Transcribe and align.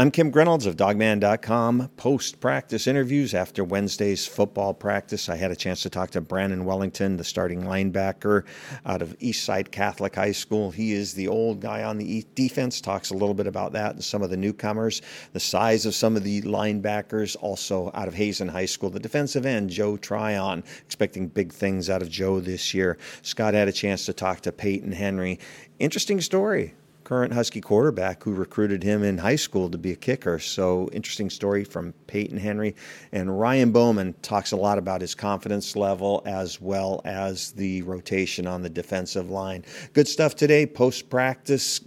I'm 0.00 0.10
Kim 0.10 0.32
Grinolds 0.32 0.64
of 0.64 0.76
Dawgman.com. 0.76 1.90
Post 1.98 2.40
practice 2.40 2.86
interviews 2.86 3.34
after 3.34 3.62
Wednesday's 3.62 4.26
football 4.26 4.72
practice. 4.72 5.28
I 5.28 5.36
had 5.36 5.50
a 5.50 5.54
chance 5.54 5.82
to 5.82 5.90
talk 5.90 6.10
to 6.12 6.22
Brandon 6.22 6.64
Wellington, 6.64 7.18
the 7.18 7.22
starting 7.22 7.64
linebacker 7.64 8.46
out 8.86 9.02
of 9.02 9.18
Eastside 9.18 9.70
Catholic 9.70 10.14
High 10.14 10.32
School. 10.32 10.70
He 10.70 10.94
is 10.94 11.12
the 11.12 11.28
old 11.28 11.60
guy 11.60 11.82
on 11.82 11.98
the 11.98 12.24
defense, 12.34 12.80
talks 12.80 13.10
a 13.10 13.12
little 13.12 13.34
bit 13.34 13.46
about 13.46 13.72
that 13.72 13.92
and 13.92 14.02
some 14.02 14.22
of 14.22 14.30
the 14.30 14.38
newcomers, 14.38 15.02
the 15.34 15.38
size 15.38 15.84
of 15.84 15.94
some 15.94 16.16
of 16.16 16.24
the 16.24 16.40
linebackers, 16.40 17.36
also 17.38 17.90
out 17.92 18.08
of 18.08 18.14
Hazen 18.14 18.48
High 18.48 18.64
School. 18.64 18.88
The 18.88 19.00
defensive 19.00 19.44
end, 19.44 19.68
Joe 19.68 19.98
Tryon, 19.98 20.64
expecting 20.82 21.28
big 21.28 21.52
things 21.52 21.90
out 21.90 22.00
of 22.00 22.08
Joe 22.08 22.40
this 22.40 22.72
year. 22.72 22.96
Scott 23.20 23.52
had 23.52 23.68
a 23.68 23.72
chance 23.72 24.06
to 24.06 24.14
talk 24.14 24.40
to 24.40 24.50
Peyton 24.50 24.92
Henry. 24.92 25.38
Interesting 25.78 26.22
story 26.22 26.72
current 27.10 27.32
Husky 27.32 27.60
quarterback 27.60 28.22
who 28.22 28.32
recruited 28.32 28.84
him 28.84 29.02
in 29.02 29.18
high 29.18 29.34
school 29.34 29.68
to 29.68 29.76
be 29.76 29.90
a 29.90 29.96
kicker. 29.96 30.38
So, 30.38 30.88
interesting 30.92 31.28
story 31.28 31.64
from 31.64 31.92
Peyton 32.06 32.38
Henry. 32.38 32.76
And 33.10 33.36
Ryan 33.40 33.72
Bowman 33.72 34.14
talks 34.22 34.52
a 34.52 34.56
lot 34.56 34.78
about 34.78 35.00
his 35.00 35.16
confidence 35.16 35.74
level 35.74 36.22
as 36.24 36.60
well 36.60 37.02
as 37.04 37.50
the 37.50 37.82
rotation 37.82 38.46
on 38.46 38.62
the 38.62 38.70
defensive 38.70 39.28
line. 39.28 39.64
Good 39.92 40.06
stuff 40.06 40.36
today, 40.36 40.66
post 40.66 41.10
practice. 41.10 41.80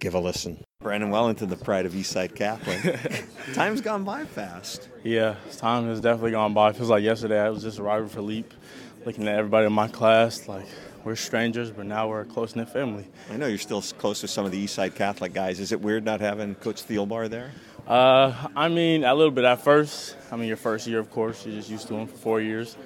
Give 0.00 0.12
a 0.12 0.20
listen. 0.20 0.62
Brandon 0.82 1.08
Wellington, 1.08 1.48
the 1.48 1.56
pride 1.56 1.86
of 1.86 1.94
Eastside 1.94 2.34
Catholic. 2.34 3.24
Time's 3.54 3.80
gone 3.80 4.04
by 4.04 4.26
fast. 4.26 4.90
Yeah, 5.02 5.36
time 5.56 5.86
has 5.86 6.02
definitely 6.02 6.32
gone 6.32 6.52
by. 6.52 6.68
It 6.68 6.76
feels 6.76 6.90
like 6.90 7.02
yesterday 7.02 7.40
I 7.40 7.48
was 7.48 7.62
just 7.62 7.78
arriving 7.78 8.10
for 8.10 8.20
Leap, 8.20 8.52
looking 9.06 9.26
at 9.28 9.34
everybody 9.34 9.66
in 9.66 9.72
my 9.72 9.88
class, 9.88 10.46
like, 10.46 10.66
we're 11.08 11.16
strangers, 11.16 11.70
but 11.70 11.86
now 11.86 12.06
we're 12.06 12.20
a 12.20 12.24
close 12.26 12.54
knit 12.54 12.68
family. 12.68 13.06
I 13.32 13.38
know 13.38 13.46
you're 13.46 13.56
still 13.56 13.80
close 13.80 14.20
to 14.20 14.28
some 14.28 14.44
of 14.44 14.52
the 14.52 14.62
Eastside 14.62 14.94
Catholic 14.94 15.32
guys. 15.32 15.58
Is 15.58 15.72
it 15.72 15.80
weird 15.80 16.04
not 16.04 16.20
having 16.20 16.54
Coach 16.56 16.86
Thielbar 16.86 17.30
there? 17.30 17.50
Uh, 17.86 18.48
I 18.54 18.68
mean, 18.68 19.04
a 19.04 19.14
little 19.14 19.30
bit 19.30 19.46
at 19.46 19.62
first. 19.62 20.16
I 20.30 20.36
mean, 20.36 20.48
your 20.48 20.58
first 20.58 20.86
year, 20.86 20.98
of 20.98 21.10
course, 21.10 21.46
you're 21.46 21.54
just 21.54 21.70
used 21.70 21.88
to 21.88 21.94
him 21.94 22.08
for 22.08 22.16
four 22.16 22.40
years. 22.42 22.76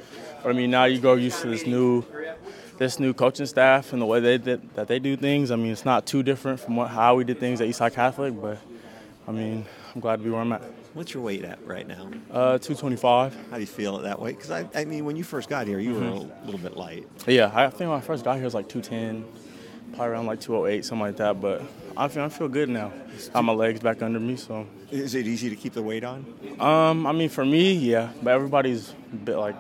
But 0.41 0.51
I 0.51 0.53
mean, 0.53 0.71
now 0.71 0.85
you 0.85 1.01
go 1.01 1.15
used 1.15 1.43
to 1.43 1.49
this 1.49 1.67
new, 1.67 2.05
this 2.79 3.01
new 3.01 3.13
coaching 3.13 3.47
staff 3.47 3.93
and 3.93 4.01
the 4.01 4.07
way 4.07 4.21
they 4.21 4.39
did, 4.39 4.73
that 4.75 4.87
they 4.87 5.01
do 5.01 5.17
things. 5.17 5.51
I 5.51 5.57
mean, 5.57 5.73
it's 5.73 5.85
not 5.85 6.07
too 6.07 6.23
different 6.23 6.61
from 6.61 6.77
what, 6.77 6.91
how 6.91 7.17
we 7.17 7.25
did 7.25 7.41
things 7.41 7.61
at 7.61 7.67
Eastside 7.67 7.95
Catholic, 7.95 8.41
but 8.41 8.59
I 9.27 9.33
mean, 9.33 9.67
I'm 9.97 10.01
glad 10.01 10.19
to 10.19 10.23
be 10.23 10.31
where 10.31 10.43
I'm 10.43 10.53
at. 10.53 10.63
What's 10.95 11.15
your 11.15 11.23
weight 11.23 11.43
at 11.45 11.65
right 11.67 11.89
now? 11.89 12.11
Uh, 12.31 12.59
225. 12.59 13.35
How 13.51 13.55
do 13.55 13.61
you 13.61 13.67
feel 13.67 13.97
at 13.97 14.03
that 14.03 14.21
weight? 14.21 14.37
Because 14.37 14.51
I, 14.51 14.69
I 14.75 14.85
mean, 14.85 15.07
when 15.07 15.17
you 15.17 15.25
first 15.25 15.49
got 15.49 15.67
here, 15.67 15.79
you 15.79 15.95
mm-hmm. 15.95 16.05
were 16.05 16.35
a 16.43 16.45
little 16.45 16.61
bit 16.61 16.77
light. 16.77 17.09
Yeah, 17.27 17.51
I 17.55 17.71
think 17.71 17.89
when 17.89 17.99
I 17.99 18.01
first 18.01 18.25
got 18.25 18.35
here, 18.35 18.43
it 18.43 18.47
was 18.47 18.55
like 18.55 18.69
210, 18.69 19.25
probably 19.95 20.13
around 20.13 20.27
like 20.27 20.41
208, 20.41 20.85
something 20.85 21.01
like 21.01 21.17
that. 21.17 21.41
But 21.41 21.63
I 21.97 22.09
feel 22.09 22.25
I 22.25 22.29
feel 22.29 22.49
good 22.49 22.69
now. 22.69 22.93
I 23.33 23.39
have 23.39 23.45
my 23.45 23.55
legs 23.55 23.81
back 23.81 24.03
under 24.03 24.21
me, 24.21 24.37
so. 24.37 24.67
Is 24.91 25.15
it 25.15 25.27
easy 25.27 25.49
to 25.49 25.57
keep 25.57 25.73
the 25.73 25.83
weight 25.83 26.05
on? 26.05 26.27
Um, 26.61 27.07
I 27.07 27.13
mean, 27.13 27.31
for 27.31 27.47
me, 27.47 27.73
yeah, 27.73 28.11
but 28.23 28.35
everybody's 28.35 28.91
a 29.15 29.17
bit 29.17 29.37
like 29.37 29.57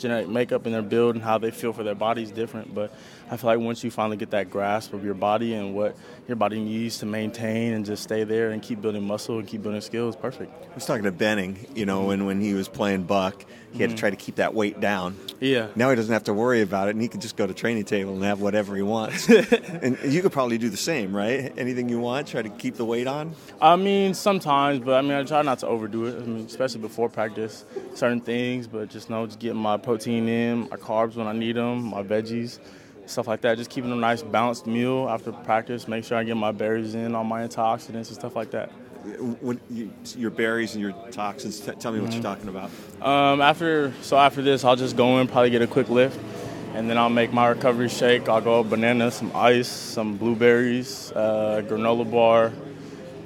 genetic 0.00 0.28
makeup 0.28 0.66
and 0.66 0.74
their 0.74 0.82
build 0.82 1.14
and 1.14 1.22
how 1.22 1.38
they 1.38 1.52
feel 1.52 1.72
for 1.72 1.84
their 1.84 1.94
body 1.94 2.24
is 2.24 2.32
different. 2.32 2.74
But 2.74 2.92
I 3.32 3.38
feel 3.38 3.48
like 3.48 3.60
once 3.60 3.82
you 3.82 3.90
finally 3.90 4.18
get 4.18 4.32
that 4.32 4.50
grasp 4.50 4.92
of 4.92 5.06
your 5.06 5.14
body 5.14 5.54
and 5.54 5.74
what 5.74 5.96
your 6.28 6.36
body 6.36 6.62
needs 6.62 6.98
to 6.98 7.06
maintain 7.06 7.72
and 7.72 7.82
just 7.82 8.02
stay 8.02 8.24
there 8.24 8.50
and 8.50 8.60
keep 8.60 8.82
building 8.82 9.06
muscle 9.06 9.38
and 9.38 9.48
keep 9.48 9.62
building 9.62 9.80
skills, 9.80 10.16
perfect. 10.16 10.52
I 10.70 10.74
was 10.74 10.84
talking 10.84 11.04
to 11.04 11.12
Benning, 11.12 11.66
you 11.74 11.86
know, 11.86 12.04
when, 12.04 12.26
when 12.26 12.42
he 12.42 12.52
was 12.52 12.68
playing 12.68 13.04
Buck, 13.04 13.46
he 13.72 13.78
had 13.78 13.88
mm-hmm. 13.88 13.96
to 13.96 14.00
try 14.00 14.10
to 14.10 14.16
keep 14.16 14.34
that 14.34 14.52
weight 14.52 14.80
down. 14.80 15.16
Yeah. 15.40 15.68
Now 15.74 15.88
he 15.88 15.96
doesn't 15.96 16.12
have 16.12 16.24
to 16.24 16.34
worry 16.34 16.60
about 16.60 16.88
it, 16.88 16.90
and 16.90 17.00
he 17.00 17.08
can 17.08 17.20
just 17.20 17.36
go 17.36 17.46
to 17.46 17.54
training 17.54 17.86
table 17.86 18.12
and 18.12 18.22
have 18.22 18.42
whatever 18.42 18.76
he 18.76 18.82
wants. 18.82 19.26
and 19.30 19.96
you 20.04 20.20
could 20.20 20.32
probably 20.32 20.58
do 20.58 20.68
the 20.68 20.76
same, 20.76 21.16
right? 21.16 21.54
Anything 21.56 21.88
you 21.88 22.00
want, 22.00 22.28
try 22.28 22.42
to 22.42 22.50
keep 22.50 22.74
the 22.74 22.84
weight 22.84 23.06
on. 23.06 23.34
I 23.62 23.76
mean, 23.76 24.12
sometimes, 24.12 24.80
but 24.80 24.92
I 24.92 25.00
mean, 25.00 25.12
I 25.12 25.24
try 25.24 25.40
not 25.40 25.60
to 25.60 25.68
overdo 25.68 26.04
it. 26.04 26.16
I 26.22 26.26
mean, 26.26 26.44
especially 26.44 26.82
before 26.82 27.08
practice, 27.08 27.64
certain 27.94 28.20
things, 28.20 28.66
but 28.66 28.90
just 28.90 29.08
know, 29.08 29.24
just 29.24 29.38
getting 29.38 29.56
my 29.56 29.78
protein 29.78 30.28
in, 30.28 30.68
my 30.68 30.76
carbs 30.76 31.14
when 31.16 31.26
I 31.26 31.32
need 31.32 31.56
them, 31.56 31.84
my 31.84 32.02
veggies 32.02 32.58
stuff 33.06 33.26
like 33.26 33.40
that. 33.42 33.58
Just 33.58 33.70
keeping 33.70 33.92
a 33.92 33.96
nice 33.96 34.22
balanced 34.22 34.66
meal 34.66 35.08
after 35.08 35.32
practice. 35.32 35.88
Make 35.88 36.04
sure 36.04 36.16
I 36.16 36.24
get 36.24 36.36
my 36.36 36.52
berries 36.52 36.94
in, 36.94 37.14
all 37.14 37.24
my 37.24 37.46
antioxidants 37.46 38.08
and 38.08 38.14
stuff 38.14 38.36
like 38.36 38.50
that. 38.52 38.70
When 39.40 39.60
you, 39.68 39.90
your 40.16 40.30
berries 40.30 40.74
and 40.74 40.82
your 40.82 40.92
toxins, 41.10 41.58
t- 41.58 41.72
tell 41.72 41.92
me 41.92 41.98
what 41.98 42.10
mm-hmm. 42.10 42.14
you're 42.14 42.22
talking 42.22 42.48
about. 42.48 42.70
Um, 43.04 43.40
after 43.40 43.92
so 44.00 44.16
after 44.16 44.42
this, 44.42 44.64
I'll 44.64 44.76
just 44.76 44.96
go 44.96 45.18
in, 45.18 45.26
probably 45.26 45.50
get 45.50 45.62
a 45.62 45.66
quick 45.66 45.88
lift, 45.88 46.20
and 46.74 46.88
then 46.88 46.96
I'll 46.96 47.10
make 47.10 47.32
my 47.32 47.48
recovery 47.48 47.88
shake. 47.88 48.28
I'll 48.28 48.40
go 48.40 48.62
banana, 48.62 49.10
some 49.10 49.32
ice, 49.34 49.68
some 49.68 50.16
blueberries, 50.16 51.10
uh, 51.12 51.62
granola 51.66 52.08
bar, 52.08 52.52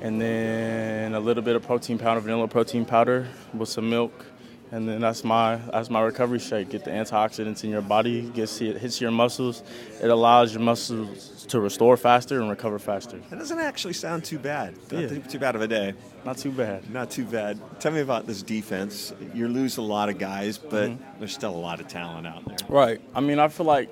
and 0.00 0.19
then 0.19 1.15
a 1.15 1.20
little 1.20 1.42
bit 1.42 1.56
of 1.56 1.62
protein 1.62 1.98
powder, 1.98 2.20
vanilla 2.20 2.48
protein 2.48 2.86
powder 2.86 3.28
with 3.53 3.69
some 3.69 3.91
milk 3.91 4.25
and 4.72 4.88
then 4.88 5.00
that's 5.00 5.25
my 5.25 5.56
that's 5.72 5.91
my 5.91 6.00
recovery 6.03 6.38
shake. 6.38 6.71
Get 6.71 6.84
the 6.84 6.91
antioxidants 6.91 7.65
in 7.65 7.71
your 7.71 7.82
body, 7.82 8.22
gets 8.22 8.60
it 8.60 8.78
hits 8.78 9.00
your 9.00 9.10
muscles. 9.10 9.62
It 10.03 10.10
allows 10.10 10.53
your 10.53 10.62
muscles 10.62 11.47
to 11.47 11.60
restore 11.60 11.97
faster 11.97 12.41
and 12.41 12.50
recover 12.50 12.78
faster. 12.78 13.19
That 13.31 13.38
doesn't 13.38 13.59
actually 13.59 13.94
sound 13.94 14.25
too 14.25 14.38
bad. 14.38 14.75
Not 14.91 15.10
yeah. 15.10 15.19
too 15.21 15.38
bad 15.38 15.54
of 15.54 15.62
a 15.62 15.69
day. 15.69 15.94
Not 16.25 16.38
too 16.38 16.50
bad. 16.50 16.91
Not 16.91 17.10
too 17.10 17.25
bad. 17.25 17.60
Tell 17.78 17.93
me 17.93 18.00
about 18.00 18.27
this 18.27 18.43
defense. 18.43 19.12
You 19.32 19.49
lose 19.49 19.77
a 19.77 19.82
lot 19.82 20.09
of 20.09 20.19
guys, 20.19 20.59
but 20.59 20.91
mm-hmm. 20.91 21.19
there's 21.19 21.33
still 21.33 21.54
a 21.54 21.56
lot 21.56 21.81
of 21.81 21.87
talent 21.87 22.27
out 22.27 22.44
there. 22.47 22.59
Right. 22.69 23.00
I 23.15 23.21
mean, 23.21 23.38
I 23.38 23.47
feel 23.48 23.66
like 23.66 23.88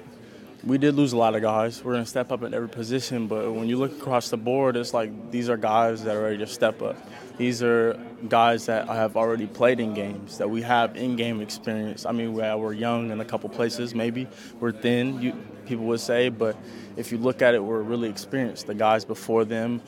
we 0.65 0.79
did 0.79 0.95
lose 0.95 1.13
a 1.13 1.17
lot 1.17 1.35
of 1.35 1.43
guys. 1.43 1.85
We're 1.85 1.93
going 1.93 2.05
to 2.05 2.11
step 2.11 2.33
up 2.33 2.43
in 2.43 2.55
every 2.55 2.69
position, 2.69 3.29
but 3.29 3.53
when 3.53 3.69
you 3.69 3.77
look 3.77 3.93
across 3.93 4.31
the 4.31 4.37
board, 4.37 4.77
it's 4.77 4.95
like 4.95 5.31
these 5.31 5.49
are 5.49 5.57
guys 5.57 6.03
that 6.05 6.17
are 6.17 6.23
ready 6.23 6.39
to 6.39 6.47
step 6.47 6.83
up. 6.83 6.97
These 7.37 7.63
are 7.63 7.99
guys 8.29 8.67
that 8.67 8.89
have 8.89 9.17
already 9.17 9.47
played 9.47 9.81
in 9.81 9.95
games, 9.95 10.39
that 10.39 10.49
we 10.49 10.63
have 10.63 10.97
in-game 10.97 11.41
experience. 11.41 12.07
I 12.07 12.13
mean, 12.13 12.33
we're 12.35 12.73
young 12.73 13.11
in 13.11 13.21
a 13.21 13.25
couple 13.25 13.49
places, 13.51 13.95
maybe 13.95 14.27
we're 14.61 14.73
thin, 14.73 15.21
you, 15.21 15.33
people 15.67 15.85
would 15.87 16.01
say, 16.01 16.29
but 16.29 16.57
if 16.97 17.13
you 17.13 17.19
look 17.19 17.43
at 17.43 17.55
it, 17.55 17.63
we're 17.63 17.83
really 17.83 18.09
experienced. 18.09 18.67
The 18.67 18.75
guys 18.75 19.05
before 19.05 19.45
them, 19.45 19.83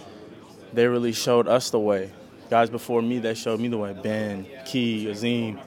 they 0.72 0.86
really 0.86 1.12
showed 1.12 1.48
us 1.48 1.70
the 1.70 1.78
way. 1.78 2.10
Guys 2.50 2.70
before 2.70 3.02
me, 3.02 3.18
they 3.18 3.34
showed 3.34 3.60
me 3.60 3.68
the 3.68 3.78
way. 3.78 3.92
Ben, 3.92 4.46
Key, 4.66 5.06
Azeem, 5.06 5.58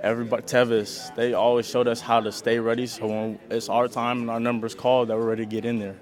everybody, 0.00 0.42
Tevis, 0.42 1.10
they 1.16 1.34
always 1.34 1.68
showed 1.68 1.88
us 1.88 2.00
how 2.00 2.20
to 2.20 2.32
stay 2.32 2.58
ready. 2.58 2.86
So 2.86 3.06
when 3.06 3.38
it's 3.50 3.68
our 3.68 3.88
time 3.88 4.22
and 4.22 4.30
our 4.30 4.40
numbers 4.40 4.74
called, 4.74 5.08
that 5.08 5.16
we're 5.16 5.28
ready 5.28 5.44
to 5.44 5.50
get 5.50 5.64
in 5.64 5.78
there. 5.78 5.96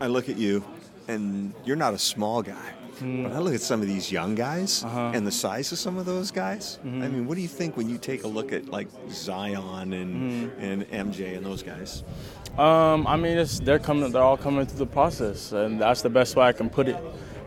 I 0.00 0.06
look 0.06 0.28
at 0.28 0.36
you, 0.36 0.64
and 1.08 1.52
you're 1.64 1.76
not 1.76 1.94
a 1.94 1.98
small 1.98 2.42
guy. 2.42 2.74
Mm. 3.00 3.24
But 3.24 3.32
I 3.32 3.38
look 3.38 3.54
at 3.54 3.60
some 3.60 3.80
of 3.80 3.86
these 3.86 4.12
young 4.12 4.34
guys 4.34 4.84
uh-huh. 4.84 5.12
and 5.14 5.26
the 5.26 5.32
size 5.32 5.72
of 5.72 5.78
some 5.78 5.98
of 5.98 6.06
those 6.06 6.30
guys. 6.30 6.78
Mm-hmm. 6.84 7.02
I 7.02 7.08
mean, 7.08 7.26
what 7.26 7.34
do 7.34 7.40
you 7.40 7.48
think 7.48 7.76
when 7.76 7.88
you 7.88 7.98
take 7.98 8.24
a 8.24 8.28
look 8.28 8.52
at 8.52 8.68
like 8.68 8.88
Zion 9.10 9.92
and 9.92 10.32
mm. 10.32 10.52
and 10.58 10.90
MJ 10.90 11.36
and 11.36 11.44
those 11.44 11.62
guys? 11.62 12.04
Um, 12.58 13.06
I 13.06 13.16
mean, 13.16 13.46
they're 13.62 13.78
coming. 13.78 14.10
They're 14.12 14.22
all 14.22 14.36
coming 14.36 14.66
through 14.66 14.78
the 14.78 14.86
process, 14.86 15.52
and 15.52 15.80
that's 15.80 16.02
the 16.02 16.10
best 16.10 16.36
way 16.36 16.46
I 16.46 16.52
can 16.52 16.68
put 16.68 16.88
it. 16.88 16.96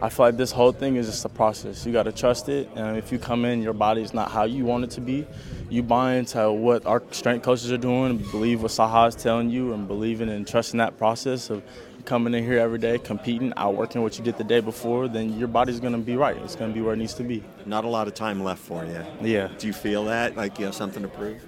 I 0.02 0.10
feel 0.10 0.26
like 0.26 0.36
this 0.36 0.52
whole 0.52 0.74
thing 0.74 0.98
is 0.98 1.06
just 1.08 1.24
a 1.24 1.30
process. 1.30 1.86
You 1.86 1.94
got 1.94 2.04
to 2.04 2.12
trust 2.12 2.50
it, 2.50 2.70
and 2.76 2.98
if 2.98 3.10
you 3.12 3.18
come 3.18 3.46
in, 3.46 3.62
your 3.62 3.72
body 3.72 4.02
is 4.02 4.14
not 4.14 4.32
how 4.32 4.44
you 4.44 4.66
want 4.66 4.84
it 4.84 4.90
to 4.92 5.02
be. 5.02 5.26
You 5.70 5.82
buy 5.82 6.16
into 6.16 6.52
what 6.52 6.86
our 6.86 7.02
strength 7.12 7.44
coaches 7.44 7.72
are 7.72 7.78
doing, 7.78 8.18
believe 8.18 8.64
what 8.64 8.72
Socha 8.72 9.08
is 9.08 9.16
telling 9.16 9.50
you, 9.50 9.74
and 9.74 9.88
believing 9.88 10.28
and 10.30 10.46
trusting 10.46 10.78
that 10.80 10.98
process 10.98 11.50
of 11.50 11.64
coming 12.06 12.34
in 12.34 12.44
here 12.44 12.60
every 12.60 12.80
day, 12.80 12.98
competing, 12.98 13.54
outworking 13.58 14.02
what 14.02 14.18
you 14.18 14.24
did 14.24 14.38
the 14.38 14.44
day 14.44 14.60
before, 14.60 15.08
then 15.08 15.38
your 15.38 15.48
body's 15.48 15.80
going 15.80 15.94
to 15.94 16.00
be 16.00 16.16
right. 16.16 16.38
It's 16.38 16.56
going 16.56 16.72
to 16.72 16.74
be 16.74 16.82
where 16.82 16.94
it 16.94 16.98
needs 16.98 17.14
to 17.16 17.24
be. 17.24 17.44
Not 17.66 17.86
a 17.86 17.88
lot 17.88 18.08
of 18.08 18.14
time 18.14 18.44
left 18.44 18.62
for 18.62 18.86
you. 18.86 19.04
Yeah. 19.22 19.50
Do 19.58 19.68
you 19.68 19.74
feel 19.74 20.06
that? 20.06 20.36
Like 20.36 20.60
you 20.60 20.66
have 20.66 20.76
something 20.76 21.02
to 21.02 21.10
prove? 21.10 21.42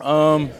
Um, 0.00 0.50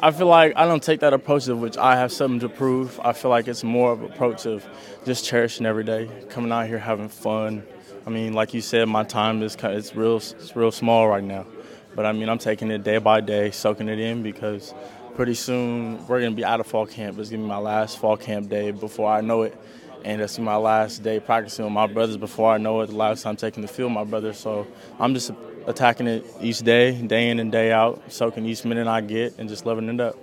I 0.00 0.10
feel 0.10 0.26
like 0.26 0.52
I 0.56 0.66
don't 0.66 0.82
take 0.82 1.00
that 1.00 1.12
approach 1.12 1.48
of 1.48 1.60
which 1.60 1.76
I 1.76 1.96
have 1.96 2.12
something 2.12 2.40
to 2.40 2.48
prove. 2.48 3.00
I 3.02 3.12
feel 3.12 3.30
like 3.30 3.48
it's 3.48 3.64
more 3.64 3.92
of 3.92 4.02
an 4.02 4.12
approach 4.12 4.46
of 4.46 4.64
just 5.04 5.24
cherishing 5.24 5.66
every 5.66 5.84
day, 5.84 6.08
coming 6.28 6.52
out 6.52 6.66
here 6.66 6.78
having 6.78 7.08
fun. 7.08 7.64
I 8.06 8.10
mean, 8.10 8.34
like 8.34 8.52
you 8.52 8.60
said, 8.60 8.88
my 8.88 9.02
time 9.02 9.42
is 9.42 9.56
kind 9.56 9.72
of, 9.72 9.78
it's 9.78 9.96
real 9.96 10.16
it's 10.16 10.54
real 10.54 10.70
small 10.70 11.08
right 11.08 11.24
now, 11.24 11.46
but 11.94 12.04
I 12.04 12.12
mean 12.12 12.28
I'm 12.28 12.38
taking 12.38 12.70
it 12.70 12.84
day 12.84 12.98
by 12.98 13.20
day, 13.22 13.50
soaking 13.50 13.88
it 13.88 13.98
in 13.98 14.22
because 14.22 14.74
pretty 15.14 15.34
soon 15.34 16.06
we're 16.06 16.20
going 16.20 16.32
to 16.32 16.36
be 16.36 16.44
out 16.44 16.60
of 16.60 16.66
fall 16.66 16.86
camp. 16.86 17.18
It's 17.18 17.30
going 17.30 17.42
to 17.42 17.44
be 17.44 17.48
my 17.48 17.58
last 17.58 17.98
fall 17.98 18.16
camp 18.16 18.48
day 18.48 18.70
before 18.70 19.10
I 19.10 19.20
know 19.20 19.42
it. 19.42 19.56
And 20.04 20.20
it's 20.20 20.38
my 20.38 20.56
last 20.56 21.02
day 21.02 21.18
practicing 21.18 21.64
with 21.64 21.72
my 21.72 21.86
brothers 21.86 22.18
before 22.18 22.52
I 22.52 22.58
know 22.58 22.80
it. 22.82 22.88
The 22.88 22.96
last 22.96 23.22
time 23.22 23.36
taking 23.36 23.62
the 23.62 23.68
field, 23.68 23.92
my 23.92 24.04
brothers. 24.04 24.38
So 24.38 24.66
I'm 24.98 25.14
just 25.14 25.30
attacking 25.66 26.06
it 26.06 26.26
each 26.42 26.58
day, 26.58 27.00
day 27.00 27.30
in 27.30 27.40
and 27.40 27.50
day 27.50 27.72
out, 27.72 28.02
soaking 28.12 28.44
each 28.44 28.64
minute 28.64 28.86
I 28.86 29.00
get, 29.00 29.38
and 29.38 29.48
just 29.48 29.64
loving 29.64 29.88
it 29.88 30.00
up. 30.00 30.16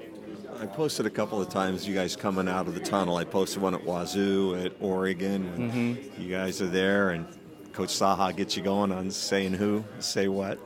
I 0.60 0.68
posted 0.68 1.08
a 1.08 1.10
couple 1.10 1.42
of 1.42 1.50
times 1.50 1.88
you 1.88 1.96
guys 1.96 2.16
coming 2.16 2.48
out 2.48 2.68
of 2.68 2.76
the 2.76 2.80
tunnel. 2.80 3.18
I 3.18 3.24
posted 3.24 3.64
one 3.64 3.74
at 3.74 3.84
Wazoo, 3.84 4.64
at 4.64 4.74
Oregon. 4.80 5.52
Mm-hmm. 5.58 6.22
You 6.22 6.30
guys 6.30 6.62
are 6.62 6.68
there, 6.68 7.10
and 7.10 7.26
Coach 7.74 7.90
Socha 7.90 8.36
gets 8.36 8.56
you 8.56 8.62
going 8.62 8.92
on 8.92 9.10
saying 9.10 9.54
who, 9.54 9.84
say 9.98 10.28
what. 10.28 10.60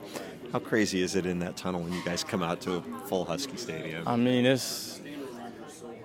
How 0.56 0.60
crazy 0.60 1.02
is 1.02 1.16
it 1.16 1.26
in 1.26 1.40
that 1.40 1.54
tunnel 1.58 1.82
when 1.82 1.92
you 1.92 2.02
guys 2.02 2.24
come 2.24 2.42
out 2.42 2.62
to 2.62 2.76
a 2.76 2.80
full 3.08 3.26
Husky 3.26 3.58
stadium? 3.58 4.08
I 4.08 4.16
mean, 4.16 4.46
it's 4.46 5.02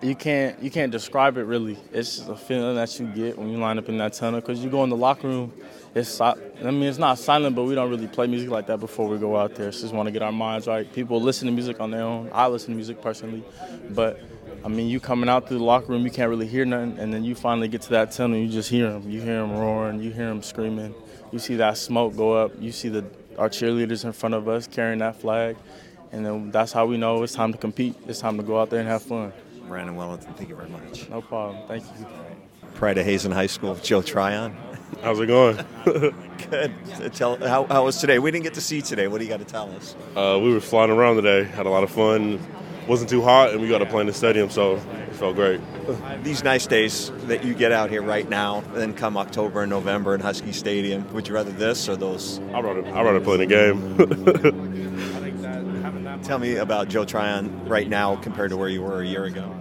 you 0.01 0.13
can't 0.13 0.61
you 0.61 0.69
can't 0.69 0.91
describe 0.91 1.37
it 1.37 1.43
really. 1.43 1.77
It's 1.93 2.17
just 2.17 2.27
a 2.27 2.35
feeling 2.35 2.75
that 2.75 2.99
you 2.99 3.05
get 3.07 3.37
when 3.37 3.47
you 3.47 3.59
line 3.59 3.77
up 3.77 3.87
in 3.87 3.97
that 3.99 4.11
tunnel 4.11 4.41
because 4.41 4.61
you 4.61 4.69
go 4.69 4.83
in 4.83 4.89
the 4.89 4.97
locker 4.97 5.29
room. 5.29 5.53
It's 5.95 6.19
I 6.19 6.35
mean 6.63 6.83
it's 6.83 6.97
not 6.97 7.17
silent, 7.17 7.55
but 7.55 7.63
we 7.63 7.75
don't 7.75 7.89
really 7.89 8.07
play 8.07 8.27
music 8.27 8.49
like 8.49 8.67
that 8.67 8.81
before 8.81 9.07
we 9.07 9.17
go 9.17 9.37
out 9.37 9.55
there. 9.55 9.69
It's 9.69 9.79
just 9.79 9.93
want 9.93 10.07
to 10.07 10.11
get 10.11 10.21
our 10.21 10.33
minds 10.33 10.67
right. 10.67 10.91
People 10.91 11.21
listen 11.21 11.45
to 11.45 11.53
music 11.53 11.79
on 11.79 11.89
their 11.89 12.03
own. 12.03 12.29
I 12.33 12.47
listen 12.47 12.71
to 12.71 12.75
music 12.75 13.01
personally, 13.01 13.45
but 13.91 14.19
I 14.65 14.67
mean 14.67 14.89
you 14.89 14.99
coming 14.99 15.29
out 15.29 15.47
through 15.47 15.59
the 15.59 15.63
locker 15.63 15.93
room, 15.93 16.03
you 16.03 16.11
can't 16.11 16.29
really 16.29 16.47
hear 16.47 16.65
nothing, 16.65 16.99
and 16.99 17.13
then 17.13 17.23
you 17.23 17.35
finally 17.35 17.69
get 17.69 17.83
to 17.83 17.89
that 17.91 18.11
tunnel, 18.11 18.37
you 18.37 18.49
just 18.49 18.69
hear 18.69 18.91
them. 18.91 19.09
You 19.09 19.21
hear 19.21 19.39
them 19.39 19.53
roaring, 19.53 20.03
you 20.03 20.11
hear 20.11 20.27
them 20.27 20.43
screaming. 20.43 20.93
You 21.31 21.39
see 21.39 21.55
that 21.55 21.77
smoke 21.77 22.17
go 22.17 22.33
up. 22.33 22.51
You 22.59 22.73
see 22.73 22.89
the 22.89 23.05
our 23.37 23.49
cheerleaders 23.49 24.05
in 24.05 24.11
front 24.11 24.35
of 24.35 24.47
us 24.47 24.67
carrying 24.67 24.99
that 24.99 25.15
flag, 25.15 25.57
and 26.11 26.25
then 26.25 26.51
that's 26.51 26.71
how 26.71 26.85
we 26.85 26.97
know 26.97 27.23
it's 27.23 27.33
time 27.33 27.51
to 27.51 27.57
compete. 27.57 27.95
It's 28.07 28.19
time 28.19 28.37
to 28.37 28.43
go 28.43 28.59
out 28.59 28.69
there 28.69 28.79
and 28.79 28.89
have 28.89 29.01
fun. 29.01 29.33
Brandon 29.67 29.95
Wellington, 29.95 30.33
thank 30.33 30.49
you 30.49 30.55
very 30.55 30.69
much. 30.69 31.09
No 31.09 31.21
problem. 31.21 31.65
Thank 31.67 31.83
you. 31.83 32.05
Pride 32.73 32.97
of 32.97 33.05
Hazen 33.05 33.31
High 33.31 33.47
School, 33.47 33.75
Joe 33.75 34.01
Tryon. 34.01 34.55
How's 35.01 35.19
it 35.19 35.27
going? 35.27 35.57
Good. 35.85 36.73
Tell 37.13 37.37
how, 37.37 37.65
how 37.65 37.85
was 37.85 37.97
today? 37.97 38.19
We 38.19 38.31
didn't 38.31 38.43
get 38.43 38.53
to 38.55 38.61
see 38.61 38.81
today. 38.81 39.07
What 39.07 39.19
do 39.19 39.23
you 39.23 39.29
got 39.29 39.39
to 39.39 39.45
tell 39.45 39.71
us? 39.71 39.95
Uh, 40.15 40.39
we 40.41 40.53
were 40.53 40.59
flying 40.59 40.91
around 40.91 41.15
today. 41.15 41.43
Had 41.43 41.65
a 41.65 41.69
lot 41.69 41.83
of 41.83 41.91
fun. 41.91 42.39
Wasn't 42.87 43.09
too 43.09 43.21
hot, 43.21 43.51
and 43.51 43.61
we 43.61 43.69
got 43.69 43.79
to 43.79 43.85
play 43.85 44.01
in 44.01 44.07
the 44.07 44.13
stadium, 44.13 44.49
so 44.49 44.75
it 44.75 45.15
felt 45.15 45.35
great. 45.35 45.61
These 46.23 46.43
nice 46.43 46.67
days 46.67 47.11
that 47.27 47.43
you 47.43 47.53
get 47.53 47.71
out 47.71 47.89
here 47.89 48.01
right 48.01 48.27
now, 48.27 48.61
then 48.73 48.93
come 48.93 49.17
October 49.17 49.61
and 49.61 49.69
November 49.69 50.15
in 50.15 50.21
Husky 50.21 50.51
Stadium, 50.51 51.11
would 51.13 51.27
you 51.27 51.35
rather 51.35 51.51
this 51.51 51.87
or 51.87 51.95
those? 51.95 52.39
I'd 52.53 52.63
rather, 52.63 52.85
I'd 52.87 53.05
rather 53.05 53.21
play 53.21 53.35
in 53.35 53.39
the 53.41 53.45
game. 53.45 54.81
Tell 56.23 56.39
me 56.39 56.55
about 56.55 56.87
Joe 56.87 57.05
Tryon 57.05 57.67
right 57.67 57.87
now 57.87 58.15
compared 58.15 58.51
to 58.51 58.57
where 58.57 58.69
you 58.69 58.81
were 58.81 59.01
a 59.01 59.07
year 59.07 59.25
ago. 59.25 59.55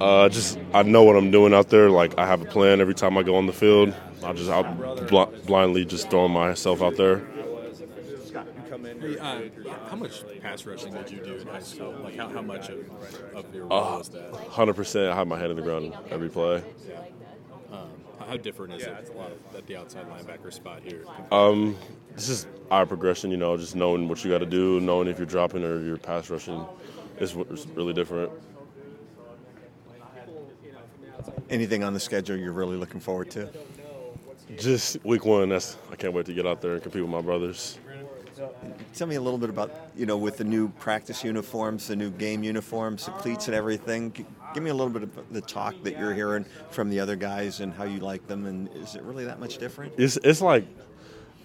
Uh, 0.00 0.28
just 0.28 0.58
I 0.72 0.82
know 0.82 1.02
what 1.02 1.16
I'm 1.16 1.30
doing 1.30 1.52
out 1.52 1.70
there. 1.70 1.90
Like 1.90 2.16
I 2.18 2.26
have 2.26 2.42
a 2.42 2.44
plan 2.44 2.80
every 2.80 2.94
time 2.94 3.18
I 3.18 3.24
go 3.24 3.36
on 3.36 3.46
the 3.46 3.52
field. 3.52 3.94
I 4.22 4.32
just 4.32 4.50
out 4.50 5.08
bl- 5.08 5.36
blindly 5.46 5.84
just 5.84 6.10
throwing 6.10 6.32
myself 6.32 6.82
out 6.82 6.96
there. 6.96 7.26
Hey, 9.00 9.16
uh, 9.18 9.40
how 9.88 9.96
much 9.96 10.22
pass 10.40 10.66
rushing 10.66 10.92
did 10.92 11.10
you 11.10 11.20
do 11.20 11.34
in 11.36 11.46
high 11.46 11.60
school? 11.60 11.92
Like 12.02 12.16
how, 12.16 12.28
how 12.28 12.42
much 12.42 12.68
of, 12.68 12.78
of 13.34 13.54
your 13.54 13.66
role 13.66 13.98
was 13.98 14.08
that? 14.08 14.34
Hundred 14.48 14.74
percent. 14.74 15.12
I 15.12 15.16
had 15.16 15.28
my 15.28 15.38
head 15.38 15.50
in 15.50 15.56
the 15.56 15.62
ground 15.62 15.94
every 16.10 16.28
play. 16.28 16.62
Um, 17.70 17.90
how 18.26 18.36
different 18.36 18.74
is 18.74 18.82
it 18.82 19.12
at 19.56 19.66
the 19.66 19.76
outside 19.76 20.06
linebacker 20.08 20.52
spot 20.52 20.82
here? 20.82 21.04
Um, 21.30 21.76
this 22.14 22.28
is 22.28 22.46
our 22.70 22.86
progression. 22.86 23.30
You 23.30 23.36
know, 23.36 23.56
just 23.56 23.76
knowing 23.76 24.08
what 24.08 24.24
you 24.24 24.30
got 24.30 24.38
to 24.38 24.46
do, 24.46 24.80
knowing 24.80 25.06
if 25.06 25.18
you're 25.18 25.26
dropping 25.26 25.64
or 25.64 25.80
you're 25.80 25.96
pass 25.96 26.28
rushing, 26.28 26.64
is 27.18 27.34
really 27.34 27.92
different. 27.92 28.32
Anything 31.50 31.84
on 31.84 31.94
the 31.94 32.00
schedule 32.00 32.36
you're 32.36 32.52
really 32.52 32.76
looking 32.76 33.00
forward 33.00 33.30
to? 33.30 33.48
Just 34.56 35.04
week 35.04 35.24
one. 35.24 35.50
That's 35.50 35.76
I 35.92 35.96
can't 35.96 36.12
wait 36.12 36.26
to 36.26 36.34
get 36.34 36.46
out 36.46 36.60
there 36.60 36.72
and 36.74 36.82
compete 36.82 37.02
with 37.02 37.10
my 37.10 37.20
brothers. 37.20 37.78
Tell 38.94 39.06
me 39.06 39.16
a 39.16 39.20
little 39.20 39.38
bit 39.38 39.50
about 39.50 39.70
you 39.96 40.06
know 40.06 40.16
with 40.16 40.36
the 40.36 40.44
new 40.44 40.68
practice 40.70 41.24
uniforms, 41.24 41.88
the 41.88 41.96
new 41.96 42.10
game 42.10 42.42
uniforms, 42.42 43.06
the 43.06 43.12
cleats 43.12 43.46
and 43.46 43.54
everything. 43.54 44.10
Give 44.54 44.62
me 44.62 44.70
a 44.70 44.74
little 44.74 44.92
bit 44.92 45.02
of 45.02 45.32
the 45.32 45.40
talk 45.40 45.74
that 45.82 45.98
you're 45.98 46.14
hearing 46.14 46.44
from 46.70 46.90
the 46.90 47.00
other 47.00 47.16
guys 47.16 47.60
and 47.60 47.72
how 47.72 47.84
you 47.84 48.00
like 48.00 48.26
them, 48.26 48.46
and 48.46 48.68
is 48.76 48.94
it 48.94 49.02
really 49.02 49.24
that 49.24 49.40
much 49.40 49.58
different? 49.58 49.92
It's 49.96 50.16
it's 50.18 50.40
like 50.40 50.64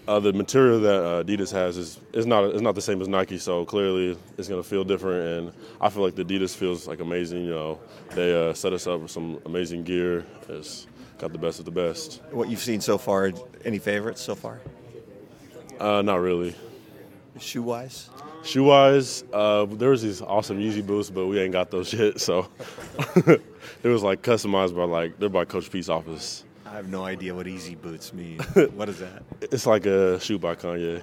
uh, 0.06 0.20
the 0.20 0.32
material 0.32 0.80
that 0.80 1.04
uh, 1.04 1.22
Adidas 1.22 1.50
has 1.52 1.76
is, 1.76 2.00
is 2.12 2.26
not 2.26 2.44
it's 2.44 2.60
not 2.60 2.74
the 2.74 2.82
same 2.82 3.00
as 3.00 3.08
Nike, 3.08 3.38
so 3.38 3.64
clearly 3.64 4.18
it's 4.36 4.48
going 4.48 4.62
to 4.62 4.68
feel 4.68 4.84
different. 4.84 5.26
And 5.26 5.52
I 5.80 5.88
feel 5.88 6.02
like 6.02 6.14
the 6.14 6.24
Adidas 6.24 6.54
feels 6.54 6.86
like 6.86 7.00
amazing. 7.00 7.44
You 7.44 7.50
know, 7.50 7.80
they 8.14 8.34
uh, 8.34 8.52
set 8.54 8.72
us 8.72 8.86
up 8.86 9.00
with 9.00 9.10
some 9.10 9.40
amazing 9.46 9.84
gear. 9.84 10.24
It's 10.48 10.86
got 11.18 11.32
the 11.32 11.38
best 11.38 11.58
of 11.58 11.64
the 11.64 11.70
best. 11.70 12.22
What 12.30 12.48
you've 12.48 12.60
seen 12.60 12.80
so 12.80 12.98
far, 12.98 13.32
any 13.64 13.78
favorites 13.78 14.20
so 14.20 14.34
far? 14.34 14.60
Uh, 15.80 16.02
not 16.02 16.20
really. 16.20 16.54
Shoe 17.38 17.62
wise? 17.62 18.10
Shoe 18.44 18.64
wise, 18.64 19.24
uh, 19.32 19.64
there 19.64 19.90
was 19.90 20.02
these 20.02 20.20
awesome 20.20 20.58
Yeezy 20.60 20.86
boots, 20.86 21.10
but 21.10 21.26
we 21.26 21.40
ain't 21.40 21.52
got 21.52 21.70
those 21.70 21.92
yet. 21.94 22.20
So 22.20 22.48
it 23.16 23.88
was 23.88 24.02
like 24.02 24.22
customized 24.22 24.76
by 24.76 24.84
like 24.84 25.18
they're 25.18 25.28
by 25.28 25.44
Coach 25.44 25.70
Pete's 25.70 25.88
office. 25.88 26.44
I 26.66 26.70
have 26.78 26.88
no 26.88 27.04
idea 27.04 27.34
what 27.34 27.46
Easy 27.46 27.74
Boots 27.76 28.12
mean. 28.12 28.38
what 28.74 28.88
is 28.88 28.98
that? 28.98 29.22
It's 29.40 29.66
like 29.66 29.86
a 29.86 30.18
shoe 30.20 30.38
by 30.38 30.56
Kanye. 30.56 31.02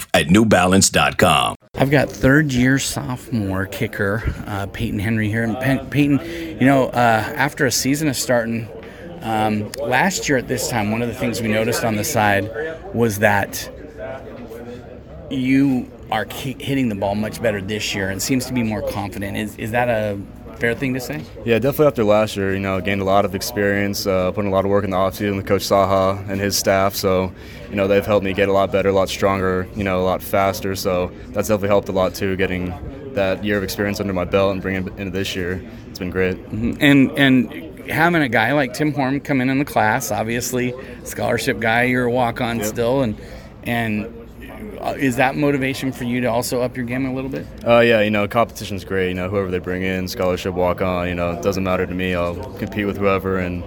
at 0.13 0.27
newbalance.com. 0.27 1.55
I've 1.75 1.91
got 1.91 2.09
third 2.09 2.53
year 2.53 2.77
sophomore 2.79 3.65
kicker 3.65 4.23
uh, 4.45 4.67
Peyton 4.67 4.99
Henry 4.99 5.29
here. 5.29 5.43
And 5.43 5.89
Peyton, 5.89 6.19
you 6.59 6.65
know, 6.65 6.87
uh, 6.89 7.33
after 7.35 7.65
a 7.65 7.71
season 7.71 8.07
of 8.07 8.15
starting 8.15 8.67
um, 9.21 9.71
last 9.81 10.27
year 10.27 10.37
at 10.37 10.47
this 10.47 10.69
time, 10.69 10.91
one 10.91 11.01
of 11.01 11.07
the 11.07 11.15
things 11.15 11.41
we 11.41 11.47
noticed 11.47 11.83
on 11.83 11.95
the 11.95 12.03
side 12.03 12.51
was 12.93 13.19
that 13.19 13.69
you 15.29 15.89
are 16.11 16.25
hitting 16.29 16.89
the 16.89 16.95
ball 16.95 17.15
much 17.15 17.41
better 17.41 17.61
this 17.61 17.95
year 17.95 18.09
and 18.09 18.21
seems 18.21 18.45
to 18.45 18.53
be 18.53 18.63
more 18.63 18.81
confident. 18.81 19.37
Is, 19.37 19.55
is 19.57 19.71
that 19.71 19.87
a 19.87 20.19
fair 20.61 20.75
thing 20.75 20.93
to 20.93 20.99
say? 20.99 21.23
Yeah, 21.43 21.57
definitely 21.57 21.87
after 21.87 22.03
last 22.03 22.37
year, 22.37 22.53
you 22.53 22.59
know, 22.59 22.79
gained 22.79 23.01
a 23.01 23.03
lot 23.03 23.25
of 23.25 23.33
experience, 23.33 24.05
uh, 24.05 24.31
putting 24.31 24.51
a 24.51 24.53
lot 24.53 24.63
of 24.63 24.69
work 24.69 24.83
in 24.83 24.91
the 24.91 24.97
offseason 24.97 25.35
with 25.37 25.47
Coach 25.47 25.63
Socha 25.63 26.29
and 26.29 26.39
his 26.39 26.55
staff. 26.55 26.93
So, 26.93 27.33
you 27.69 27.75
know, 27.75 27.87
they've 27.87 28.05
helped 28.05 28.23
me 28.23 28.31
get 28.33 28.47
a 28.47 28.53
lot 28.53 28.71
better, 28.71 28.89
a 28.89 28.93
lot 28.93 29.09
stronger, 29.09 29.67
you 29.75 29.83
know, 29.83 29.99
a 29.99 30.05
lot 30.05 30.21
faster. 30.21 30.75
So 30.75 31.11
that's 31.29 31.47
definitely 31.47 31.69
helped 31.69 31.89
a 31.89 31.93
lot 31.93 32.13
too, 32.13 32.35
getting 32.35 32.73
that 33.15 33.43
year 33.43 33.57
of 33.57 33.63
experience 33.63 33.99
under 33.99 34.13
my 34.13 34.23
belt 34.23 34.53
and 34.53 34.61
bringing 34.61 34.87
it 34.87 34.97
into 34.99 35.11
this 35.11 35.35
year. 35.35 35.67
It's 35.89 35.99
been 35.99 36.11
great. 36.11 36.37
Mm-hmm. 36.37 36.73
And 36.79 37.11
and 37.17 37.89
having 37.89 38.21
a 38.21 38.29
guy 38.29 38.53
like 38.53 38.73
Tim 38.73 38.93
Horn 38.93 39.19
come 39.19 39.41
in 39.41 39.49
in 39.49 39.57
the 39.57 39.65
class, 39.65 40.11
obviously 40.11 40.75
scholarship 41.03 41.59
guy, 41.59 41.83
you're 41.83 42.05
a 42.05 42.11
walk 42.11 42.39
on 42.39 42.59
yep. 42.59 42.67
still, 42.67 43.01
and 43.01 43.19
and 43.63 44.20
is 44.97 45.15
that 45.17 45.35
motivation 45.35 45.91
for 45.91 46.03
you 46.03 46.21
to 46.21 46.27
also 46.27 46.61
up 46.61 46.75
your 46.75 46.85
game 46.85 47.05
a 47.05 47.13
little 47.13 47.29
bit? 47.29 47.45
Uh, 47.65 47.79
yeah, 47.79 48.01
you 48.01 48.09
know, 48.09 48.27
competition's 48.27 48.83
great. 48.83 49.09
You 49.09 49.13
know, 49.13 49.29
whoever 49.29 49.49
they 49.51 49.59
bring 49.59 49.83
in, 49.83 50.07
scholarship, 50.07 50.53
walk 50.53 50.81
on, 50.81 51.07
you 51.07 51.15
know, 51.15 51.31
it 51.31 51.43
doesn't 51.43 51.63
matter 51.63 51.85
to 51.85 51.93
me. 51.93 52.15
I'll 52.15 52.35
compete 52.55 52.85
with 52.85 52.97
whoever. 52.97 53.37
And, 53.37 53.63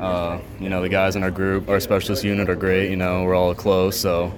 uh, 0.00 0.38
you 0.58 0.68
know, 0.68 0.82
the 0.82 0.88
guys 0.88 1.16
in 1.16 1.22
our 1.22 1.30
group, 1.30 1.68
our 1.68 1.80
specialist 1.80 2.24
unit 2.24 2.48
are 2.48 2.56
great. 2.56 2.90
You 2.90 2.96
know, 2.96 3.24
we're 3.24 3.34
all 3.34 3.54
close. 3.54 3.98
So 3.98 4.32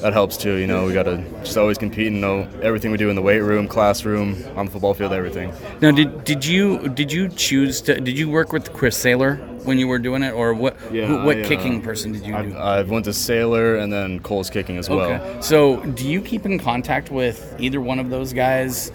that 0.00 0.12
helps 0.12 0.36
too. 0.36 0.54
You 0.54 0.66
know, 0.66 0.86
we 0.86 0.92
got 0.92 1.04
to 1.04 1.18
just 1.42 1.56
always 1.56 1.78
compete 1.78 2.08
and 2.08 2.20
know 2.20 2.48
everything 2.62 2.90
we 2.90 2.98
do 2.98 3.10
in 3.10 3.16
the 3.16 3.22
weight 3.22 3.40
room, 3.40 3.68
classroom, 3.68 4.42
on 4.56 4.66
the 4.66 4.72
football 4.72 4.94
field, 4.94 5.12
everything. 5.12 5.52
Now, 5.80 5.90
did 5.90 6.24
did 6.24 6.44
you 6.44 6.88
did 6.88 7.12
you 7.12 7.28
choose 7.28 7.80
to? 7.82 8.00
Did 8.00 8.18
you 8.18 8.28
work 8.28 8.52
with 8.52 8.72
Chris 8.72 8.96
Sailer 8.96 9.36
when 9.64 9.78
you 9.78 9.88
were 9.88 9.98
doing 9.98 10.22
it, 10.22 10.32
or 10.32 10.54
what? 10.54 10.76
Yeah, 10.92 11.06
who, 11.06 11.24
what 11.24 11.36
I, 11.36 11.42
uh, 11.42 11.48
kicking 11.48 11.82
person 11.82 12.12
did 12.12 12.24
you 12.24 12.34
I've, 12.34 12.50
do? 12.50 12.56
I 12.56 12.82
went 12.82 13.04
to 13.06 13.12
Sailer 13.12 13.76
and 13.76 13.92
then 13.92 14.20
Kohl's 14.20 14.50
kicking 14.50 14.78
as 14.78 14.88
well. 14.88 15.00
Okay. 15.00 15.40
So, 15.40 15.80
do 15.82 16.08
you 16.08 16.20
keep 16.20 16.46
in 16.46 16.58
contact 16.58 17.10
with 17.10 17.54
either 17.58 17.80
one 17.80 17.98
of 17.98 18.10
those 18.10 18.32
guys? 18.32 18.90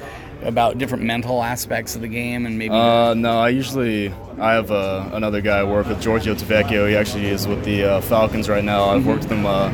about 0.45 0.77
different 0.77 1.03
mental 1.03 1.41
aspects 1.41 1.95
of 1.95 2.01
the 2.01 2.07
game 2.07 2.45
and 2.45 2.57
maybe? 2.57 2.74
Uh, 2.74 3.13
no, 3.13 3.39
I 3.39 3.50
usually 3.50 4.13
I 4.39 4.53
have 4.53 4.72
uh, 4.72 5.10
another 5.13 5.41
guy 5.41 5.60
I 5.60 5.63
work 5.63 5.88
with, 5.88 6.01
Giorgio 6.01 6.36
Tavecchio. 6.36 6.89
He 6.89 6.95
actually 6.95 7.27
is 7.27 7.48
with 7.48 7.63
the 7.63 7.83
uh, 7.83 8.01
Falcons 8.01 8.50
right 8.50 8.63
now. 8.63 8.89
I've 8.89 9.05
worked 9.05 9.24
with 9.24 9.31
him 9.31 9.45
uh, 9.45 9.69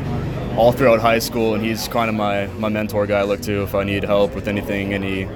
all 0.60 0.72
throughout 0.72 1.00
high 1.00 1.18
school, 1.18 1.54
and 1.54 1.64
he's 1.64 1.88
kind 1.88 2.10
of 2.10 2.14
my, 2.14 2.46
my 2.58 2.68
mentor 2.68 3.06
guy 3.06 3.20
I 3.20 3.22
look 3.22 3.40
to 3.42 3.62
if 3.62 3.74
I 3.74 3.82
need 3.82 4.04
help 4.04 4.34
with 4.34 4.46
anything, 4.46 4.92
any 4.92 5.26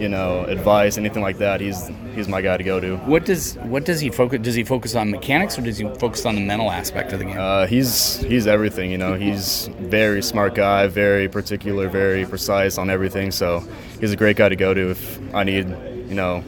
you 0.00 0.08
know 0.08 0.44
advice, 0.46 0.98
anything 0.98 1.22
like 1.22 1.38
that. 1.38 1.60
He's 1.60 1.92
he's 2.16 2.26
my 2.26 2.42
guy 2.42 2.56
to 2.56 2.64
go 2.64 2.80
to. 2.80 2.96
What 2.96 3.24
does 3.24 3.54
what 3.58 3.84
does 3.84 4.00
he 4.00 4.10
focus? 4.10 4.40
Does 4.42 4.56
he 4.56 4.64
focus 4.64 4.96
on 4.96 5.12
mechanics 5.12 5.56
or 5.56 5.62
does 5.62 5.78
he 5.78 5.84
focus 6.00 6.26
on 6.26 6.34
the 6.34 6.40
mental 6.40 6.72
aspect 6.72 7.12
of 7.12 7.20
the 7.20 7.26
game? 7.26 7.38
Uh, 7.38 7.68
he's 7.68 8.16
he's 8.16 8.48
everything. 8.48 8.90
You 8.90 8.98
know, 8.98 9.14
he's 9.14 9.68
very 9.78 10.20
smart 10.20 10.56
guy, 10.56 10.88
very 10.88 11.28
particular, 11.28 11.88
very 11.88 12.26
precise 12.26 12.76
on 12.76 12.90
everything. 12.90 13.30
So 13.30 13.62
he's 14.00 14.10
a 14.10 14.16
great 14.16 14.36
guy 14.36 14.48
to 14.48 14.56
go 14.56 14.74
to 14.74 14.90
if 14.90 15.20
I 15.32 15.44
need 15.44 15.68
you 16.08 16.16
know 16.16 16.42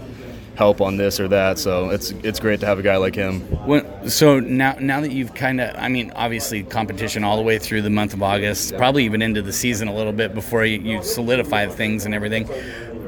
help 0.57 0.81
on 0.81 0.97
this 0.97 1.21
or 1.21 1.29
that. 1.29 1.59
So 1.59 1.91
it's 1.91 2.11
it's 2.23 2.41
great 2.41 2.61
to 2.61 2.67
have 2.67 2.79
a 2.79 2.83
guy 2.83 2.97
like 2.97 3.15
him. 3.15 3.41
When, 3.67 4.09
so 4.09 4.41
now, 4.41 4.77
now 4.81 5.01
that 5.01 5.13
you've 5.13 5.35
kind 5.35 5.61
of, 5.61 5.75
I 5.77 5.89
mean, 5.89 6.13
obviously 6.17 6.63
competition 6.63 7.25
all 7.25 7.37
the 7.37 7.43
way 7.43 7.59
through 7.59 7.83
the 7.83 7.91
month 7.91 8.15
of 8.15 8.23
August, 8.23 8.77
probably 8.77 9.05
even 9.05 9.23
into 9.23 9.43
the 9.43 9.53
season 9.53 9.89
a 9.89 9.95
little 9.95 10.13
bit 10.13 10.35
before 10.35 10.65
you, 10.65 10.79
you 10.81 11.03
solidify 11.03 11.67
things 11.67 12.07
and 12.07 12.15
everything. 12.15 12.49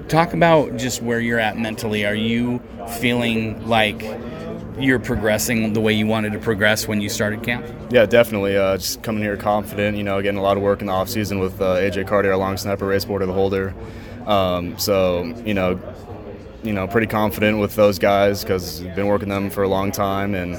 Talk 0.08 0.32
about 0.32 0.76
just 0.76 1.02
where 1.02 1.20
you're 1.20 1.40
at 1.40 1.58
mentally. 1.58 2.06
Are 2.06 2.14
you 2.14 2.60
feeling 3.00 3.66
like 3.66 4.02
you're 4.78 4.98
progressing 4.98 5.72
the 5.72 5.80
way 5.80 5.92
you 5.92 6.06
wanted 6.06 6.32
to 6.32 6.38
progress 6.38 6.86
when 6.86 7.00
you 7.00 7.08
started 7.08 7.42
camp? 7.42 7.66
Yeah, 7.90 8.06
definitely. 8.06 8.56
Uh, 8.56 8.76
just 8.76 9.02
coming 9.02 9.22
here 9.22 9.36
confident, 9.36 9.96
you 9.96 10.04
know, 10.04 10.22
getting 10.22 10.38
a 10.38 10.42
lot 10.42 10.56
of 10.56 10.62
work 10.62 10.80
in 10.80 10.86
the 10.86 10.92
off 10.92 11.08
season 11.08 11.38
with 11.38 11.60
uh, 11.60 11.76
AJ 11.76 12.06
Cartier, 12.06 12.36
long 12.36 12.56
snapper, 12.56 12.86
Race 12.86 13.04
Porter, 13.04 13.26
the 13.26 13.32
holder. 13.32 13.74
Um, 14.26 14.78
so, 14.78 15.24
you 15.44 15.54
know, 15.54 15.80
you 16.62 16.72
know, 16.72 16.86
pretty 16.86 17.06
confident 17.06 17.58
with 17.58 17.74
those 17.76 17.98
guys 17.98 18.42
because 18.42 18.84
I've 18.84 18.96
been 18.96 19.06
working 19.06 19.28
them 19.28 19.50
for 19.50 19.62
a 19.62 19.68
long 19.68 19.92
time 19.92 20.34
and 20.34 20.54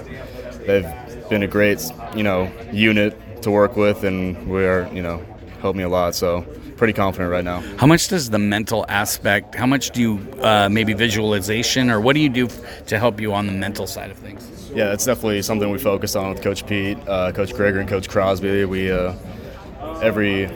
they've 0.66 0.88
been 1.30 1.44
a 1.44 1.48
great, 1.48 1.82
you 2.16 2.24
know, 2.24 2.52
unit 2.72 3.42
to 3.44 3.52
work 3.52 3.76
with 3.76 4.04
and 4.04 4.48
we're, 4.48 4.88
you 4.94 5.02
know, 5.02 5.24
helped 5.62 5.78
me 5.78 5.84
a 5.84 5.90
lot. 5.90 6.16
So 6.16 6.46
pretty 6.78 6.94
confident 6.94 7.30
right 7.30 7.44
now. 7.44 7.60
How 7.78 7.88
much 7.88 8.08
does 8.08 8.30
the 8.30 8.40
mental 8.40 8.86
aspect, 8.88 9.54
how 9.54 9.66
much 9.66 9.92
do 9.92 10.02
you 10.02 10.42
uh, 10.42 10.70
maybe 10.70 10.94
visualization 10.94 11.90
or 11.90 12.00
what 12.00 12.14
do 12.14 12.22
you 12.22 12.30
do 12.30 12.48
to 12.88 12.98
help 12.98 13.20
you 13.20 13.34
on 13.34 13.48
the 13.48 13.52
mental 13.52 13.86
side 13.86 14.10
of 14.10 14.18
things? 14.18 14.72
Yeah, 14.74 14.94
it's 14.94 15.06
definitely 15.06 15.42
something 15.42 15.70
we 15.70 15.78
focus 15.80 16.16
on 16.16 16.30
with 16.30 16.42
Coach 16.42 16.66
Pete, 16.66 16.98
uh, 17.08 17.34
Coach 17.34 17.54
Greger, 17.54 17.80
and 17.80 17.90
Coach 17.90 18.08
Crosby. 18.08 18.66
We 18.66 18.92
uh, 18.92 19.14
every 20.02 20.50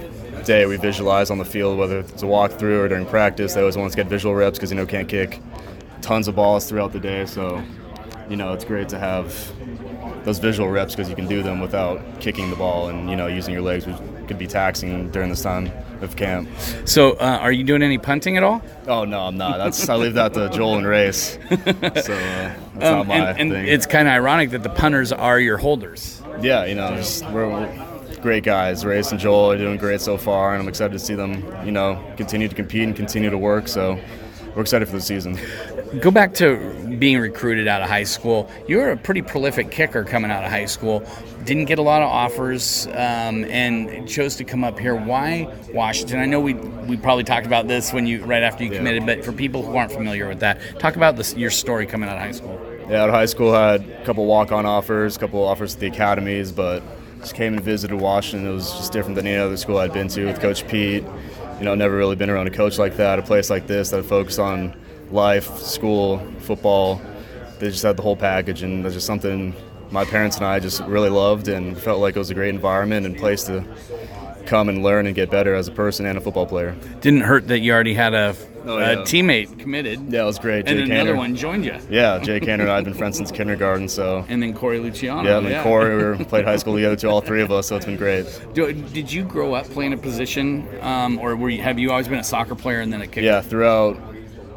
day 0.44 0.66
we 0.66 0.78
visualize 0.78 1.30
on 1.32 1.38
the 1.38 1.46
field, 1.46 1.78
whether 1.78 2.00
it's 2.00 2.24
a 2.24 2.26
walkthrough 2.26 2.80
or 2.80 2.88
during 2.88 3.06
practice. 3.06 3.54
They 3.54 3.62
always 3.62 3.78
want 3.78 3.88
us 3.88 3.94
to 3.94 3.98
get 3.98 4.08
visual 4.08 4.36
reps 4.36 4.58
because 4.58 4.70
you 4.72 4.78
know 4.78 4.86
can't 4.86 5.08
kick 5.10 5.40
tons 6.02 6.28
of 6.28 6.36
balls 6.36 6.68
throughout 6.70 6.92
the 6.92 7.00
day. 7.00 7.26
So, 7.26 7.64
you 8.30 8.36
know, 8.36 8.54
it's 8.54 8.66
great 8.66 8.90
to 8.90 9.00
have 9.00 9.34
those 10.26 10.40
visual 10.40 10.70
reps 10.70 10.94
because 10.96 11.10
you 11.10 11.16
can 11.16 11.28
do 11.28 11.44
them 11.44 11.60
without 11.60 12.02
kicking 12.22 12.50
the 12.50 12.56
ball 12.56 12.90
and 12.90 13.10
you 13.10 13.16
know 13.16 13.28
using 13.28 13.54
your 13.54 13.64
legs, 13.64 13.86
which 13.86 13.98
could 14.28 14.38
be 14.38 14.48
taxing 14.48 15.10
during 15.12 15.30
this 15.30 15.42
time 15.42 15.70
of 16.02 16.16
camp. 16.16 16.48
So, 16.86 17.12
uh, 17.14 17.40
are 17.42 17.52
you 17.52 17.64
doing 17.66 17.82
any 17.84 17.98
punting 17.98 18.38
at 18.38 18.44
all? 18.44 18.62
Oh 18.88 19.04
no, 19.06 19.22
I'm 19.22 19.38
not. 19.38 19.58
That's 19.58 19.88
I 19.90 19.96
leave 19.96 20.14
that 20.16 20.34
to 20.36 20.50
Joel 20.50 20.78
and 20.78 20.88
Race. 20.88 21.38
So 21.50 21.58
uh, 21.60 21.94
that's 21.96 22.08
Um, 22.10 22.80
not 22.80 23.08
my 23.08 23.16
and, 23.32 23.40
and 23.40 23.52
thing. 23.52 23.68
it's 23.68 23.86
kind 23.86 24.08
of 24.08 24.14
ironic 24.14 24.50
that 24.52 24.64
the 24.64 24.70
punters 24.70 25.12
are 25.12 25.40
your 25.40 25.58
holders. 25.58 26.22
yeah, 26.42 26.66
you 26.66 26.76
know, 26.76 26.96
just, 26.96 27.24
we're, 27.30 27.48
we're 27.50 27.93
great 28.24 28.44
guys. 28.44 28.84
Race 28.86 29.12
and 29.12 29.20
Joel 29.20 29.52
are 29.52 29.58
doing 29.58 29.78
great 29.78 30.02
so 30.02 30.18
far, 30.18 30.54
and 30.54 30.64
I'm 30.64 30.70
excited 30.70 30.94
to 30.94 31.00
see 31.00 31.14
them, 31.14 31.46
you 31.66 31.72
know, 31.72 32.02
continue 32.18 32.48
to 32.48 32.56
compete 32.56 32.84
and 32.84 32.96
continue 32.96 33.30
to 33.30 33.38
work. 33.38 33.68
So 33.68 34.00
we're 34.56 34.62
excited 34.62 34.88
for 34.88 34.96
the 34.96 35.02
season. 35.02 35.38
Go 36.00 36.10
back 36.10 36.34
to 36.36 36.58
being 36.98 37.20
recruited 37.20 37.68
out 37.68 37.82
of 37.82 37.90
high 37.90 38.04
school. 38.06 38.50
You 38.68 38.78
were 38.78 38.92
a 38.92 38.98
pretty 38.98 39.22
prolific 39.22 39.72
kicker 39.72 40.04
coming 40.04 40.32
out 40.32 40.44
of 40.44 40.50
high 40.50 40.66
school. 40.66 41.04
Didn't 41.44 41.66
get 41.66 41.80
a 41.80 41.82
lot 41.82 42.02
of 42.02 42.08
offers, 42.08 42.88
um, 42.88 43.44
and 43.46 44.08
chose 44.08 44.38
to 44.38 44.46
come 44.46 44.64
up 44.64 44.80
here. 44.80 44.96
Why 44.96 45.54
Washington? 45.74 46.20
I 46.20 46.26
know 46.26 46.40
we 46.40 46.54
we 46.54 46.96
probably 46.96 47.26
talked 47.26 47.46
about 47.46 47.68
this 47.68 47.92
when 47.92 48.08
you 48.08 48.24
right 48.24 48.42
after 48.42 48.64
you 48.64 48.72
committed, 48.72 49.06
but 49.06 49.26
for 49.26 49.34
people 49.34 49.62
who 49.62 49.76
aren't 49.76 49.92
familiar 49.92 50.30
with 50.30 50.40
that, 50.40 50.62
talk 50.80 50.96
about 50.96 51.18
this, 51.18 51.36
your 51.36 51.52
story 51.52 51.86
coming 51.86 52.08
out 52.08 52.16
of 52.16 52.22
high 52.22 52.32
school. 52.32 52.60
Yeah, 52.90 53.04
out 53.04 53.10
of 53.10 53.16
high 53.16 53.26
school, 53.26 53.54
I 53.54 53.74
had 53.74 53.90
a 53.90 54.06
couple 54.06 54.26
walk-on 54.26 54.66
offers, 54.66 55.18
a 55.18 55.20
couple 55.20 55.44
offers 55.44 55.74
at 55.76 55.82
the 55.82 55.88
academies, 55.88 56.52
but 56.52 56.82
just 57.24 57.36
came 57.36 57.54
and 57.54 57.64
visited 57.64 57.96
Washington. 57.96 58.50
It 58.50 58.54
was 58.54 58.72
just 58.74 58.92
different 58.92 59.16
than 59.16 59.26
any 59.26 59.38
other 59.38 59.58
school 59.58 59.78
I'd 59.78 59.94
been 59.94 60.10
to 60.10 60.26
with 60.26 60.40
Coach 60.40 60.68
Pete. 60.68 61.04
You 61.58 61.66
know, 61.66 61.74
never 61.74 61.96
really 61.96 62.18
been 62.18 62.30
around 62.30 62.48
a 62.48 62.52
coach 62.52 62.78
like 62.78 62.98
that, 62.98 63.18
a 63.18 63.22
place 63.22 63.50
like 63.50 63.66
this 63.66 63.90
that 63.92 64.04
focused 64.04 64.40
on 64.40 64.76
life, 65.10 65.58
school, 65.58 66.20
football. 66.40 67.02
They 67.60 67.70
just 67.70 67.84
had 67.84 67.96
the 67.96 68.04
whole 68.04 68.18
package, 68.18 68.62
and 68.64 68.84
that's 68.84 68.96
just 68.96 69.08
something 69.08 69.56
my 69.90 70.04
parents 70.04 70.38
and 70.38 70.46
I 70.46 70.60
just 70.60 70.82
really 70.82 71.10
loved, 71.10 71.48
and 71.48 71.78
felt 71.78 72.02
like 72.02 72.16
it 72.16 72.20
was 72.20 72.30
a 72.30 72.34
great 72.34 72.50
environment 72.50 73.06
and 73.06 73.16
place 73.16 73.44
to 73.46 73.64
come 74.46 74.68
and 74.68 74.84
learn 74.84 75.06
and 75.06 75.16
get 75.16 75.32
better 75.32 75.56
as 75.56 75.68
a 75.68 75.72
person 75.72 76.06
and 76.06 76.18
a 76.18 76.22
football 76.22 76.46
player. 76.46 76.76
Didn't 77.00 77.22
hurt 77.22 77.48
that 77.48 77.60
you 77.60 77.72
already 77.72 77.94
had 77.94 78.14
a, 78.14 78.36
Oh, 78.66 78.78
a 78.78 78.82
yeah. 78.82 78.96
teammate 79.02 79.60
committed, 79.60 80.12
Yeah, 80.12 80.22
it 80.22 80.26
was 80.26 80.40
great. 80.40 80.68
and 80.68 80.78
Jay 80.86 80.94
another 80.94 81.16
one 81.16 81.36
joined 81.36 81.66
you, 81.66 81.76
Yeah, 81.90 82.20
Jake 82.20 82.44
Haener 82.44 82.62
and 82.62 82.70
I 82.72 82.76
have 82.76 82.86
been 82.86 82.94
friends 82.94 83.18
since 83.18 83.32
kindergarten, 83.32 83.88
so 83.90 84.26
and 84.30 84.42
then 84.42 84.54
Corey 84.54 84.80
Luciano. 84.80 85.28
yeah, 85.30 85.38
and 85.38 85.48
then 85.48 85.64
Corey, 85.64 85.96
we 85.98 86.04
were, 86.04 86.16
played 86.26 86.46
high 86.46 86.56
school 86.58 86.76
together 86.76 86.96
too, 86.96 87.10
all 87.10 87.22
three 87.22 87.42
of 87.42 87.52
us, 87.52 87.68
so 87.68 87.76
it's 87.76 87.86
been 87.86 87.98
great. 87.98 88.26
Do, 88.54 88.72
did 88.72 89.12
you 89.12 89.24
grow 89.24 89.54
up 89.54 89.66
playing 89.66 89.94
a 89.94 89.98
position, 89.98 90.68
um, 90.82 91.20
or 91.20 91.36
were 91.36 91.50
you, 91.50 91.62
have 91.62 91.78
you 91.78 91.92
always 91.92 92.08
been 92.08 92.20
a 92.20 92.24
soccer 92.24 92.56
player 92.56 92.80
and 92.80 92.92
then 92.94 93.02
a 93.02 93.08
kicker? 93.08 93.22
Yeah, 93.22 93.42
throughout 93.42 94.00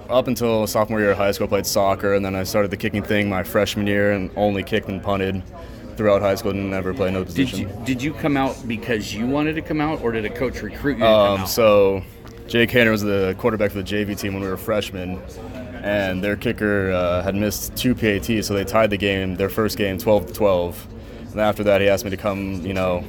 up 0.08 0.28
until 0.28 0.68
sophomore 0.68 1.00
year 1.00 1.10
of 1.10 1.16
high 1.18 1.32
school, 1.32 1.46
I 1.46 1.48
played 1.48 1.66
soccer, 1.66 2.14
and 2.14 2.25
then 2.25 2.36
I 2.36 2.44
started 2.44 2.70
the 2.70 2.76
kicking 2.76 3.02
thing 3.02 3.28
my 3.28 3.42
freshman 3.42 3.88
year, 3.88 4.12
and 4.12 4.30
only 4.36 4.62
kicked 4.62 4.88
and 4.88 5.02
punted 5.02 5.42
throughout 5.96 6.20
high 6.22 6.34
school, 6.36 6.52
and 6.52 6.70
never 6.70 6.94
played 6.94 7.08
another 7.08 7.25
Did 7.25 7.34
position. 7.48 7.68
you 7.68 7.84
did 7.84 8.02
you 8.02 8.12
come 8.12 8.36
out 8.36 8.56
because 8.68 9.12
you 9.14 9.26
wanted 9.26 9.54
to 9.56 9.62
come 9.62 9.80
out, 9.80 10.02
or 10.02 10.12
did 10.12 10.25
a 10.25 10.30
coach 10.30 10.62
recruit 10.62 10.98
you 10.98 11.04
to 11.04 11.06
come 11.06 11.40
Um, 11.40 11.46
so 11.46 12.02
Jake 12.48 12.70
Haener 12.70 12.90
was 12.90 13.02
the 13.02 13.34
quarterback 13.38 13.72
for 13.72 13.82
the 13.82 13.84
JV 13.84 14.18
team 14.18 14.34
when 14.34 14.42
we 14.42 14.48
were 14.48 14.56
freshmen, 14.56 15.20
and 15.82 16.22
their 16.22 16.36
kicker 16.36 16.92
uh, 16.92 17.22
had 17.22 17.34
missed 17.34 17.76
two 17.76 17.94
PATs, 17.94 18.46
so 18.46 18.54
they 18.54 18.64
tied 18.64 18.90
the 18.90 18.96
game, 18.96 19.34
their 19.34 19.48
first 19.48 19.76
game, 19.76 19.98
12 19.98 20.26
to 20.26 20.32
12. 20.32 20.86
And 21.32 21.40
after 21.40 21.64
that, 21.64 21.80
he 21.80 21.88
asked 21.88 22.04
me 22.04 22.10
to 22.10 22.16
come, 22.16 22.64
you 22.64 22.72
know, 22.72 23.04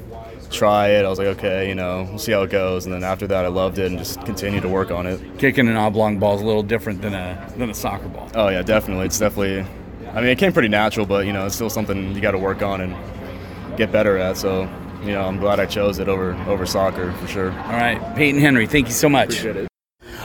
try 0.51 0.89
it. 0.89 1.06
I 1.06 1.10
was 1.10 1.20
like, 1.20 1.27
okay, 1.29 1.67
you 1.67 1.75
know, 1.75 2.08
we'll 2.10 2.20
see 2.20 2.32
how 2.32 2.41
it 2.41 2.50
goes. 2.50 2.86
And 2.86 2.94
then 2.94 3.03
after 3.03 3.27
that, 3.27 3.46
I 3.46 3.48
loved 3.48 3.77
it 3.79 3.88
and 3.88 3.98
just 3.98 4.22
continued 4.25 4.63
to 4.63 4.70
work 4.70 4.91
on 4.91 5.06
it. 5.06 5.20
Kicking 5.38 5.67
an 5.67 5.75
oblong 5.75 6.20
ball 6.20 6.36
is 6.36 6.41
a 6.41 6.46
little 6.46 6.63
different 6.63 7.01
than 7.01 7.13
a 7.13 7.53
than 7.58 7.70
a 7.70 7.74
soccer 7.74 8.08
ball. 8.08 8.29
Oh 8.36 8.50
yeah, 8.50 8.62
definitely. 8.62 9.06
It's 9.06 9.20
definitely. 9.20 9.65
I 10.12 10.22
mean, 10.22 10.29
it 10.29 10.38
came 10.38 10.51
pretty 10.51 10.70
natural, 10.70 11.06
but 11.06 11.25
you 11.25 11.34
know, 11.34 11.46
it's 11.46 11.56
still 11.56 11.70
something 11.70 12.13
you 12.15 12.22
got 12.22 12.32
to 12.32 12.38
work 12.38 12.62
on 12.62 12.82
and 12.82 13.77
get 13.77 13.91
better 13.91 14.17
at. 14.17 14.38
So, 14.38 14.70
you 15.01 15.12
know, 15.12 15.22
I'm 15.22 15.38
glad 15.38 15.60
I 15.60 15.66
chose 15.66 16.00
it 16.00 16.08
over 16.08 16.34
over 16.48 16.66
soccer 16.66 17.12
for 17.13 17.27
sure. 17.27 17.51
All 17.51 17.72
right, 17.72 18.16
Peyton 18.16 18.42
Henry, 18.42 18.68
thank 18.68 18.88
you 18.88 18.94
so 18.94 19.10
much. 19.10 19.39
Appreciate 19.39 19.56
it. 19.56 19.68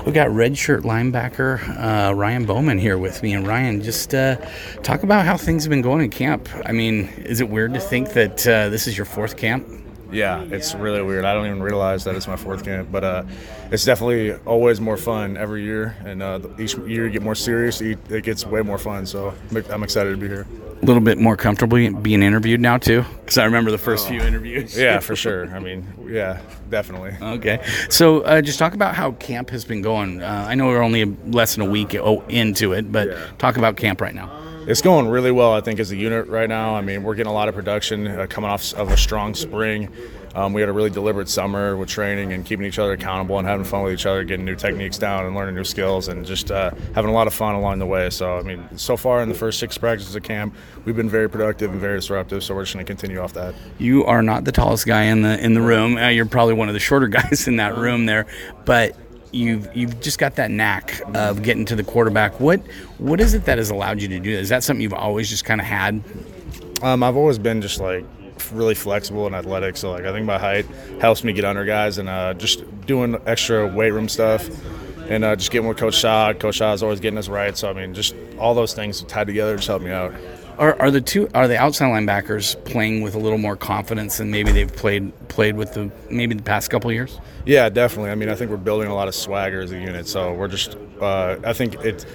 We 0.07 0.11
got 0.11 0.29
redshirt 0.29 0.81
linebacker 0.81 1.61
uh, 1.79 2.12
Ryan 2.14 2.45
Bowman 2.45 2.79
here 2.79 2.99
with 2.99 3.23
me, 3.23 3.35
and 3.35 3.47
Ryan, 3.47 3.81
just 3.83 4.12
uh, 4.14 4.35
talk 4.83 5.05
about 5.05 5.25
how 5.25 5.37
things 5.37 5.62
have 5.62 5.71
been 5.71 5.81
going 5.83 6.02
in 6.02 6.11
camp. 6.11 6.49
I 6.64 6.73
mean, 6.73 7.09
is 7.19 7.41
it 7.41 7.49
weird 7.49 7.73
to 7.75 7.81
think 7.81 8.12
that 8.14 8.47
uh, 8.47 8.69
this 8.69 8.88
is 8.88 8.97
your 8.97 9.07
fourth 9.07 9.37
camp? 9.37 9.64
Yeah, 10.11 10.43
it's 10.43 10.75
really 10.75 11.02
weird. 11.02 11.25
I 11.25 11.33
don't 11.33 11.47
even 11.47 11.62
realize 11.62 12.02
that 12.05 12.17
it's 12.17 12.26
my 12.26 12.37
fourth 12.37 12.64
camp, 12.64 12.91
but 12.91 13.05
uh, 13.05 13.23
it's 13.71 13.85
definitely 13.85 14.35
always 14.45 14.81
more 14.81 14.97
fun 14.97 15.37
every 15.37 15.62
year, 15.62 15.97
and 16.05 16.21
uh, 16.21 16.41
each 16.59 16.76
year 16.76 17.07
you 17.07 17.11
get 17.11 17.23
more 17.23 17.37
serious. 17.37 17.81
It 17.81 17.99
it 18.11 18.25
gets 18.25 18.45
way 18.45 18.61
more 18.62 18.79
fun, 18.79 19.07
so 19.07 19.33
I'm 19.71 19.83
excited 19.85 20.11
to 20.11 20.17
be 20.17 20.29
here. 20.29 20.47
A 20.83 20.85
little 20.85 21.01
bit 21.01 21.17
more 21.17 21.37
comfortable 21.37 21.77
being 22.01 22.23
interviewed 22.25 22.61
now 22.61 22.77
too, 22.77 23.05
because 23.21 23.39
I 23.39 23.45
remember 23.45 23.71
the 23.71 23.79
first 23.79 24.09
few 24.09 24.21
interviews. 24.21 24.77
Yeah, 24.77 24.99
for 25.09 25.15
sure. 25.15 25.49
I 25.55 25.61
mean, 25.61 25.87
yeah, 26.09 26.41
definitely. 26.71 27.15
Okay, 27.23 27.65
so 27.89 28.23
uh, 28.23 28.43
just 28.43 28.59
talk 28.59 28.75
about 28.75 28.97
how 28.97 29.12
camp 29.12 29.51
has 29.51 29.65
been 29.65 29.81
going. 29.81 30.23
Uh, 30.23 30.47
I 30.49 30.57
know 30.57 30.67
we're 30.67 30.83
only 30.83 31.05
less 31.05 31.55
than 31.55 31.65
a 31.67 31.71
week 31.71 31.95
into 31.95 32.73
it, 32.73 32.91
but 32.91 33.39
talk 33.39 33.57
about 33.57 33.77
camp 33.77 34.01
right 34.01 34.15
now. 34.15 34.42
It's 34.64 34.81
going 34.81 35.09
really 35.09 35.33
well, 35.33 35.52
I 35.52 35.61
think, 35.61 35.81
as 35.81 35.90
a 35.90 35.97
unit 35.97 36.28
right 36.28 36.49
now. 36.49 36.76
I 36.76 36.83
mean, 36.83 37.02
we're 37.02 37.16
getting 37.16 37.31
a 37.31 37.35
lot 37.35 37.49
of 37.49 37.54
production 37.54 38.07
uh, 38.07 38.26
coming 38.28 38.49
off 38.49 38.73
of 38.75 38.92
a 38.92 38.97
strong 38.97 39.35
spring. 39.35 39.88
Um, 40.37 40.52
we 40.52 40.62
had 40.62 40.71
a 40.71 40.73
really 40.73 40.88
deliberate 40.88 41.28
summer 41.28 41.76
with 41.76 41.88
training 41.88 42.33
and 42.33 42.47
keeping 42.47 42.64
each 42.64 42.78
other 42.78 42.92
accountable 42.92 43.38
and 43.38 43.47
having 43.47 43.64
fun 43.64 43.83
with 43.83 43.92
each 43.92 44.07
other, 44.07 44.23
getting 44.23 44.47
new 44.47 44.54
techniques 44.54 44.99
down 44.99 45.26
and 45.26 45.35
learning 45.35 45.57
new 45.57 45.64
skills 45.64 46.07
and 46.09 46.25
just 46.25 46.52
uh, 46.52 46.71
having 46.95 47.11
a 47.11 47.12
lot 47.12 47.26
of 47.26 47.35
fun 47.35 47.57
along 47.57 47.81
the 47.81 47.87
way. 47.87 48.09
So, 48.09 48.38
I 48.38 48.42
mean, 48.42 48.66
so 48.78 48.97
far 48.97 49.21
in 49.21 49.28
the 49.28 49.35
first 49.35 49.59
six 49.59 49.76
practices 49.76 50.14
of 50.14 50.23
camp, 50.23 50.54
we've 50.85 50.97
been 50.97 51.11
very 51.11 51.28
productive 51.28 51.73
and 51.73 51.81
very 51.81 51.99
disruptive. 51.99 52.45
So 52.45 52.54
we're 52.54 52.62
just 52.62 52.75
going 52.75 52.87
to 52.87 52.90
continue 52.90 53.19
off 53.21 53.33
that. 53.35 53.54
You 53.78 54.04
are 54.04 54.23
not 54.23 54.45
the 54.45 54.52
tallest 54.52 54.87
guy 54.87 55.02
in 55.04 55.23
the 55.23 55.38
in 55.45 55.54
the 55.54 55.61
room. 55.61 55.97
Uh, 55.97 56.09
you're 56.09 56.25
probably 56.25 56.54
one 56.54 56.69
of 56.69 56.75
the 56.75 56.81
shorter 56.81 57.09
guys 57.09 57.49
in 57.49 57.57
that 57.57 57.76
room 57.76 58.07
there, 58.07 58.26
but 58.64 58.97
you've 59.33 59.75
you've 59.75 60.01
just 60.01 60.19
got 60.19 60.37
that 60.37 60.51
knack 60.51 61.01
of 61.15 61.43
getting 61.43 61.65
to 61.67 61.77
the 61.77 61.85
quarterback. 61.85 62.39
What 62.39 62.61
what 62.99 63.21
is 63.21 63.35
it 63.35 63.45
that 63.47 63.59
has 63.59 63.71
allowed 63.71 64.01
you 64.01 64.09
to 64.09 64.21
do 64.21 64.35
that? 64.35 64.41
Is 64.41 64.49
that 64.51 64.62
something 64.62 64.83
you've 64.83 64.93
always 64.93 65.29
just 65.29 65.45
kind 65.45 65.61
of 65.61 65.67
had? 65.67 66.03
Um, 66.83 67.03
I've 67.03 67.17
always 67.17 67.39
been 67.39 67.62
just 67.62 67.81
like 67.81 68.05
really 68.53 68.75
flexible 68.75 69.27
and 69.27 69.35
athletic. 69.35 69.77
So 69.77 69.91
like 69.91 70.05
I 70.05 70.12
think 70.12 70.27
my 70.27 70.39
height 70.39 70.67
helps 71.01 71.25
me 71.25 71.33
get 71.33 71.45
under 71.45 71.65
guys 71.65 71.99
and 71.99 72.09
uh, 72.09 72.35
just 72.35 72.65
doing 72.87 73.17
extra 73.27 73.67
weight 73.67 73.93
room 73.93 74.09
stuff 74.09 74.49
and 75.09 75.25
uh, 75.25 75.37
just 75.37 75.51
getting 75.51 75.69
with 75.69 75.79
Coach 75.79 75.95
Shaw. 75.95 76.33
Coach 76.33 76.57
Shaw 76.57 76.73
is 76.73 76.83
always 76.83 77.01
getting 77.01 77.19
us 77.19 77.29
right. 77.29 77.57
So 77.57 77.71
I 77.71 77.73
mean, 77.73 77.95
just 77.95 78.15
all 78.39 78.55
those 78.55 78.75
things 78.75 79.03
tied 79.05 79.27
together 79.27 79.57
just 79.57 79.69
help 79.69 79.83
me 79.83 79.91
out. 79.91 80.12
Are, 80.62 80.81
are 80.81 80.92
the 80.92 81.00
two 81.00 81.28
are 81.35 81.49
the 81.49 81.57
outside 81.59 81.87
linebackers 81.87 82.54
playing 82.64 83.02
with 83.02 83.16
a 83.16 83.19
little 83.19 83.37
more 83.37 83.57
confidence 83.57 84.19
than 84.19 84.31
maybe 84.31 84.52
they've 84.52 84.73
played 84.73 85.12
played 85.26 85.57
with 85.57 85.75
the 85.75 85.90
maybe 86.09 86.37
the 86.37 86.42
past 86.45 86.71
couple 86.71 86.92
years? 86.92 87.19
Yeah, 87.45 87.69
definitely. 87.69 88.12
I 88.12 88.14
mean, 88.14 88.28
I 88.28 88.37
think 88.37 88.49
we're 88.49 88.59
building 88.59 88.87
a 88.88 88.95
lot 88.95 89.09
of 89.09 89.14
swagger 89.16 89.61
as 89.61 89.73
a 89.73 89.76
unit. 89.76 90.07
So 90.07 90.33
we're 90.33 90.47
just, 90.47 90.76
uh, 91.00 91.37
I 91.45 91.52
think 91.52 91.75
it. 91.85 92.07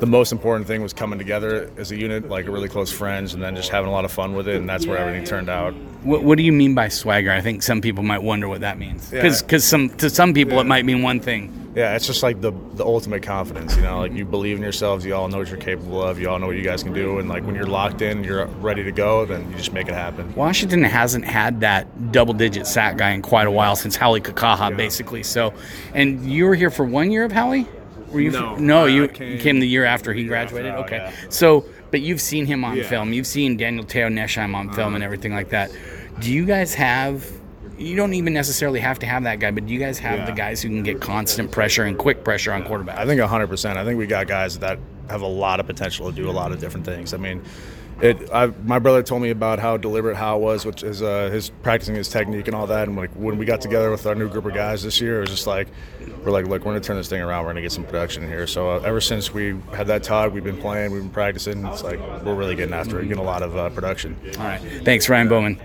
The 0.00 0.06
most 0.06 0.32
important 0.32 0.66
thing 0.66 0.82
was 0.82 0.92
coming 0.92 1.16
together 1.16 1.70
as 1.76 1.92
a 1.92 1.96
unit, 1.96 2.28
like 2.28 2.48
really 2.48 2.68
close 2.68 2.90
friends, 2.90 3.34
and 3.34 3.42
then 3.42 3.54
just 3.54 3.68
having 3.68 3.88
a 3.88 3.92
lot 3.92 4.04
of 4.04 4.10
fun 4.10 4.34
with 4.34 4.48
it, 4.48 4.56
and 4.56 4.68
that's 4.68 4.84
where 4.84 4.98
everything 4.98 5.22
turned 5.22 5.48
out. 5.48 5.72
What, 6.02 6.24
what 6.24 6.38
do 6.38 6.42
you 6.42 6.50
mean 6.50 6.74
by 6.74 6.88
swagger? 6.88 7.30
I 7.30 7.40
think 7.40 7.62
some 7.62 7.80
people 7.80 8.02
might 8.02 8.20
wonder 8.20 8.48
what 8.48 8.62
that 8.62 8.78
means 8.78 9.12
Yeah. 9.12 9.22
because 9.22 9.62
some 9.62 9.90
to 9.98 10.10
some 10.10 10.34
people 10.34 10.58
it 10.58 10.66
might 10.66 10.84
mean 10.84 11.02
one 11.04 11.20
thing. 11.20 11.61
Yeah, 11.74 11.96
it's 11.96 12.06
just 12.06 12.22
like 12.22 12.40
the 12.42 12.52
the 12.74 12.84
ultimate 12.84 13.22
confidence. 13.22 13.74
You 13.76 13.82
know, 13.82 14.00
like 14.00 14.12
you 14.12 14.26
believe 14.26 14.56
in 14.56 14.62
yourselves. 14.62 15.06
You 15.06 15.14
all 15.14 15.28
know 15.28 15.38
what 15.38 15.48
you're 15.48 15.56
capable 15.56 16.02
of. 16.02 16.18
You 16.18 16.28
all 16.28 16.38
know 16.38 16.46
what 16.48 16.56
you 16.56 16.62
guys 16.62 16.82
can 16.82 16.92
do. 16.92 17.18
And 17.18 17.30
like 17.30 17.44
when 17.44 17.54
you're 17.54 17.66
locked 17.66 18.02
in, 18.02 18.22
you're 18.24 18.44
ready 18.60 18.84
to 18.84 18.92
go. 18.92 19.24
Then 19.24 19.50
you 19.50 19.56
just 19.56 19.72
make 19.72 19.88
it 19.88 19.94
happen. 19.94 20.34
Washington 20.34 20.82
hasn't 20.84 21.24
had 21.24 21.60
that 21.60 22.12
double-digit 22.12 22.66
sack 22.66 22.98
guy 22.98 23.12
in 23.12 23.22
quite 23.22 23.46
a 23.46 23.50
while 23.50 23.74
since 23.74 23.96
Hau'oli 23.96 24.20
Kikaha, 24.22 24.76
basically. 24.76 25.22
So, 25.22 25.54
and 25.94 26.30
you 26.30 26.44
were 26.44 26.54
here 26.54 26.70
for 26.70 26.84
one 26.84 27.10
year 27.10 27.24
of 27.24 27.32
Hau'oli. 27.32 27.66
Were 28.10 28.20
you? 28.20 28.30
No, 28.32 28.56
no, 28.56 28.84
you 28.84 29.08
came- 29.08 29.38
came, 29.38 29.60
the 29.60 29.66
year 29.66 29.86
after 29.86 30.12
he 30.12 30.24
graduated. 30.24 30.72
after, 30.72 30.84
okay, 30.84 30.96
yeah. 30.96 31.12
so 31.30 31.64
but 31.90 32.02
you've 32.02 32.20
seen 32.20 32.44
him 32.44 32.64
on 32.64 32.76
Yeah. 32.76 32.84
film. 32.88 33.12
You've 33.14 33.26
seen 33.26 33.56
Daniel 33.56 33.84
Te'o-Nesheim 33.84 34.54
on 34.54 34.70
film 34.72 34.94
and 34.94 35.02
everything 35.04 35.32
like 35.34 35.48
that. 35.50 35.70
Do 36.20 36.30
you 36.32 36.44
guys 36.44 36.74
have? 36.74 37.26
You 37.78 37.96
don't 37.96 38.14
even 38.14 38.32
necessarily 38.32 38.80
have 38.80 38.98
to 39.00 39.06
have 39.06 39.24
that 39.24 39.40
guy, 39.40 39.50
but 39.50 39.66
do 39.66 39.72
you 39.72 39.78
guys 39.80 39.98
have 39.98 40.20
Yeah. 40.20 40.26
the 40.26 40.32
guys 40.32 40.62
who 40.62 40.68
can 40.68 40.82
get 40.82 41.00
constant 41.00 41.50
pressure 41.50 41.84
and 41.84 41.96
quick 41.98 42.22
pressure 42.24 42.52
on 42.52 42.62
quarterbacks? 42.64 42.96
I 42.98 43.06
think 43.06 43.20
100%. 43.20 43.76
I 43.76 43.84
think 43.84 43.98
we 43.98 44.06
got 44.06 44.26
guys 44.26 44.58
that 44.60 44.78
have 45.10 45.22
a 45.22 45.26
lot 45.26 45.60
of 45.60 45.66
potential 45.66 46.08
to 46.10 46.14
do 46.16 46.28
a 46.28 46.32
lot 46.32 46.52
of 46.52 46.60
different 46.60 46.86
things. 46.86 47.12
I 47.12 47.16
mean, 47.16 47.42
it. 48.00 48.30
I, 48.32 48.46
my 48.64 48.78
brother 48.78 49.02
told 49.02 49.22
me 49.22 49.30
about 49.30 49.58
how 49.58 49.76
deliberate 49.76 50.16
Hal 50.16 50.40
was, 50.40 50.64
which 50.64 50.82
is 50.82 51.02
uh, 51.02 51.28
his 51.30 51.50
practicing 51.50 51.94
his 51.94 52.08
technique 52.08 52.46
and 52.48 52.54
all 52.56 52.66
that. 52.66 52.88
And 52.88 52.96
like 52.96 53.10
when 53.12 53.36
we 53.38 53.44
got 53.44 53.60
together 53.60 53.90
with 53.90 54.06
our 54.06 54.14
new 54.14 54.28
group 54.28 54.44
of 54.46 54.54
guys 54.54 54.82
this 54.82 55.00
year, 55.00 55.18
it 55.18 55.20
was 55.20 55.30
just 55.30 55.46
like 55.46 55.68
we're 56.24 56.32
like, 56.32 56.46
look, 56.46 56.64
we're 56.64 56.72
gonna 56.72 56.80
turn 56.80 56.96
this 56.96 57.08
thing 57.08 57.20
around. 57.20 57.44
We're 57.44 57.50
gonna 57.50 57.62
get 57.62 57.70
some 57.72 57.84
production 57.84 58.26
here. 58.26 58.46
So 58.46 58.70
uh, 58.70 58.80
ever 58.84 59.00
since 59.00 59.32
we 59.32 59.56
had 59.72 59.86
that 59.88 60.02
talk, 60.02 60.32
we've 60.32 60.42
been 60.42 60.56
playing, 60.56 60.90
we've 60.92 61.02
been 61.02 61.10
practicing. 61.10 61.64
It's 61.66 61.84
like 61.84 62.00
we're 62.24 62.34
really 62.34 62.56
getting 62.56 62.74
after 62.74 62.98
it, 63.00 63.04
getting 63.08 63.22
a 63.22 63.26
lot 63.26 63.42
of 63.42 63.56
uh, 63.56 63.68
production. 63.70 64.16
All 64.38 64.44
right, 64.46 64.60
thanks, 64.84 65.08
Ryan 65.08 65.28
Bowman. 65.28 65.60